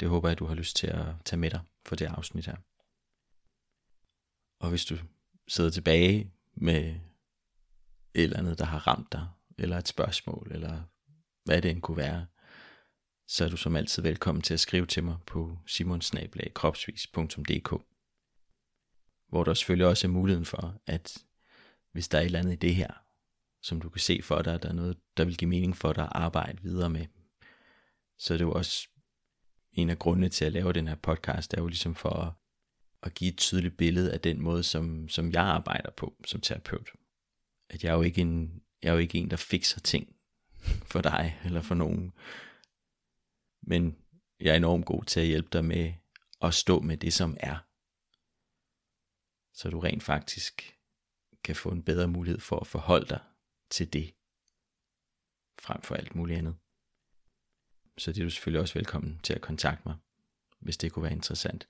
Det 0.00 0.08
håber 0.08 0.28
jeg, 0.28 0.38
du 0.38 0.46
har 0.46 0.54
lyst 0.54 0.76
til 0.76 0.86
at 0.86 1.06
tage 1.24 1.40
med 1.40 1.50
dig 1.50 1.60
for 1.86 1.96
det 1.96 2.06
afsnit 2.06 2.46
her. 2.46 2.56
Og 4.58 4.70
hvis 4.70 4.84
du 4.84 4.98
sidder 5.48 5.70
tilbage 5.70 6.32
med 6.54 7.00
et 8.14 8.22
eller 8.22 8.38
andet, 8.38 8.58
der 8.58 8.64
har 8.64 8.86
ramt 8.86 9.12
dig, 9.12 9.28
eller 9.58 9.78
et 9.78 9.88
spørgsmål, 9.88 10.48
eller 10.50 10.82
hvad 11.44 11.62
det 11.62 11.70
end 11.70 11.82
kunne 11.82 11.96
være, 11.96 12.26
så 13.26 13.44
er 13.44 13.48
du 13.48 13.56
som 13.56 13.76
altid 13.76 14.02
velkommen 14.02 14.42
til 14.42 14.54
at 14.54 14.60
skrive 14.60 14.86
til 14.86 15.04
mig 15.04 15.16
på 15.26 15.58
simonsnablag.kropsvis.dk 15.66 17.82
hvor 19.28 19.44
der 19.44 19.54
selvfølgelig 19.54 19.86
også 19.86 20.06
er 20.06 20.10
muligheden 20.10 20.46
for, 20.46 20.80
at 20.86 21.18
hvis 21.92 22.08
der 22.08 22.18
er 22.18 22.22
et 22.22 22.26
eller 22.26 22.38
andet 22.38 22.52
i 22.52 22.56
det 22.56 22.74
her, 22.74 22.92
som 23.62 23.80
du 23.80 23.88
kan 23.88 24.00
se 24.00 24.20
for 24.22 24.42
dig, 24.42 24.62
der 24.62 24.68
er 24.68 24.72
noget, 24.72 24.96
der 25.16 25.24
vil 25.24 25.36
give 25.36 25.48
mening 25.48 25.76
for 25.76 25.92
dig 25.92 26.04
at 26.04 26.12
arbejde 26.12 26.62
videre 26.62 26.90
med, 26.90 27.06
så 28.18 28.34
er 28.34 28.38
det 28.38 28.44
jo 28.44 28.52
også 28.52 28.88
en 29.72 29.90
af 29.90 29.98
grundene 29.98 30.28
til 30.28 30.44
at 30.44 30.52
lave 30.52 30.72
den 30.72 30.88
her 30.88 30.94
podcast, 30.94 31.54
er 31.54 31.60
jo 31.60 31.66
ligesom 31.66 31.94
for 31.94 32.10
at, 32.10 32.32
at 33.02 33.14
give 33.14 33.32
et 33.32 33.38
tydeligt 33.38 33.76
billede 33.76 34.12
af 34.12 34.20
den 34.20 34.40
måde, 34.40 34.62
som, 34.62 35.08
som 35.08 35.32
jeg 35.32 35.42
arbejder 35.42 35.90
på 35.90 36.14
som 36.26 36.40
terapeut 36.40 36.88
at 37.70 37.84
jeg 37.84 37.90
er 37.90 37.94
jo 37.94 38.02
ikke 38.02 38.20
en, 38.20 38.62
jeg 38.82 38.88
er 38.88 38.92
jo 38.92 38.98
ikke 38.98 39.18
en, 39.18 39.30
der 39.30 39.36
fikser 39.36 39.80
ting 39.80 40.16
for 40.90 41.00
dig 41.00 41.40
eller 41.44 41.60
for 41.60 41.74
nogen. 41.74 42.12
Men 43.62 43.98
jeg 44.40 44.52
er 44.52 44.56
enormt 44.56 44.86
god 44.86 45.04
til 45.04 45.20
at 45.20 45.26
hjælpe 45.26 45.48
dig 45.52 45.64
med 45.64 45.94
at 46.42 46.54
stå 46.54 46.80
med 46.80 46.96
det, 46.96 47.12
som 47.12 47.36
er. 47.40 47.56
Så 49.54 49.70
du 49.70 49.80
rent 49.80 50.02
faktisk 50.02 50.78
kan 51.44 51.56
få 51.56 51.70
en 51.70 51.82
bedre 51.82 52.08
mulighed 52.08 52.40
for 52.40 52.60
at 52.60 52.66
forholde 52.66 53.08
dig 53.08 53.20
til 53.70 53.92
det, 53.92 54.14
frem 55.60 55.82
for 55.82 55.94
alt 55.94 56.14
muligt 56.14 56.38
andet. 56.38 56.56
Så 57.98 58.12
det 58.12 58.20
er 58.20 58.24
du 58.24 58.30
selvfølgelig 58.30 58.60
også 58.60 58.74
velkommen 58.74 59.20
til 59.22 59.34
at 59.34 59.40
kontakte 59.40 59.82
mig, 59.88 59.96
hvis 60.58 60.76
det 60.76 60.92
kunne 60.92 61.02
være 61.02 61.12
interessant. 61.12 61.68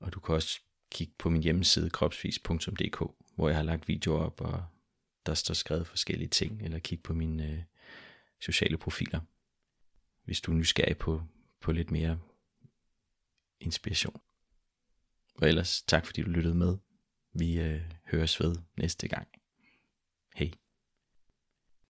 Og 0.00 0.12
du 0.12 0.20
kan 0.20 0.34
også 0.34 0.60
kigge 0.90 1.14
på 1.18 1.30
min 1.30 1.42
hjemmeside 1.42 1.90
kropsvis.dk, 1.90 2.98
hvor 3.34 3.48
jeg 3.48 3.56
har 3.56 3.62
lagt 3.62 3.88
videoer 3.88 4.24
op 4.24 4.40
og 4.40 4.64
der 5.26 5.34
står 5.34 5.54
skrevet 5.54 5.86
forskellige 5.86 6.28
ting, 6.28 6.62
eller 6.62 6.78
kig 6.78 7.02
på 7.02 7.14
mine 7.14 7.50
øh, 7.50 7.62
sociale 8.40 8.78
profiler, 8.78 9.20
hvis 10.24 10.40
du 10.40 10.52
er 10.52 10.56
nysgerrig 10.56 10.98
på, 10.98 11.22
på 11.60 11.72
lidt 11.72 11.90
mere 11.90 12.20
inspiration. 13.60 14.20
Og 15.34 15.48
ellers 15.48 15.82
tak 15.82 16.06
fordi 16.06 16.22
du 16.22 16.30
lyttede 16.30 16.54
med. 16.54 16.76
Vi 17.32 17.60
øh, 17.60 17.80
høres 18.04 18.40
ved 18.40 18.56
næste 18.76 19.08
gang. 19.08 19.28
Hej. 20.34 20.50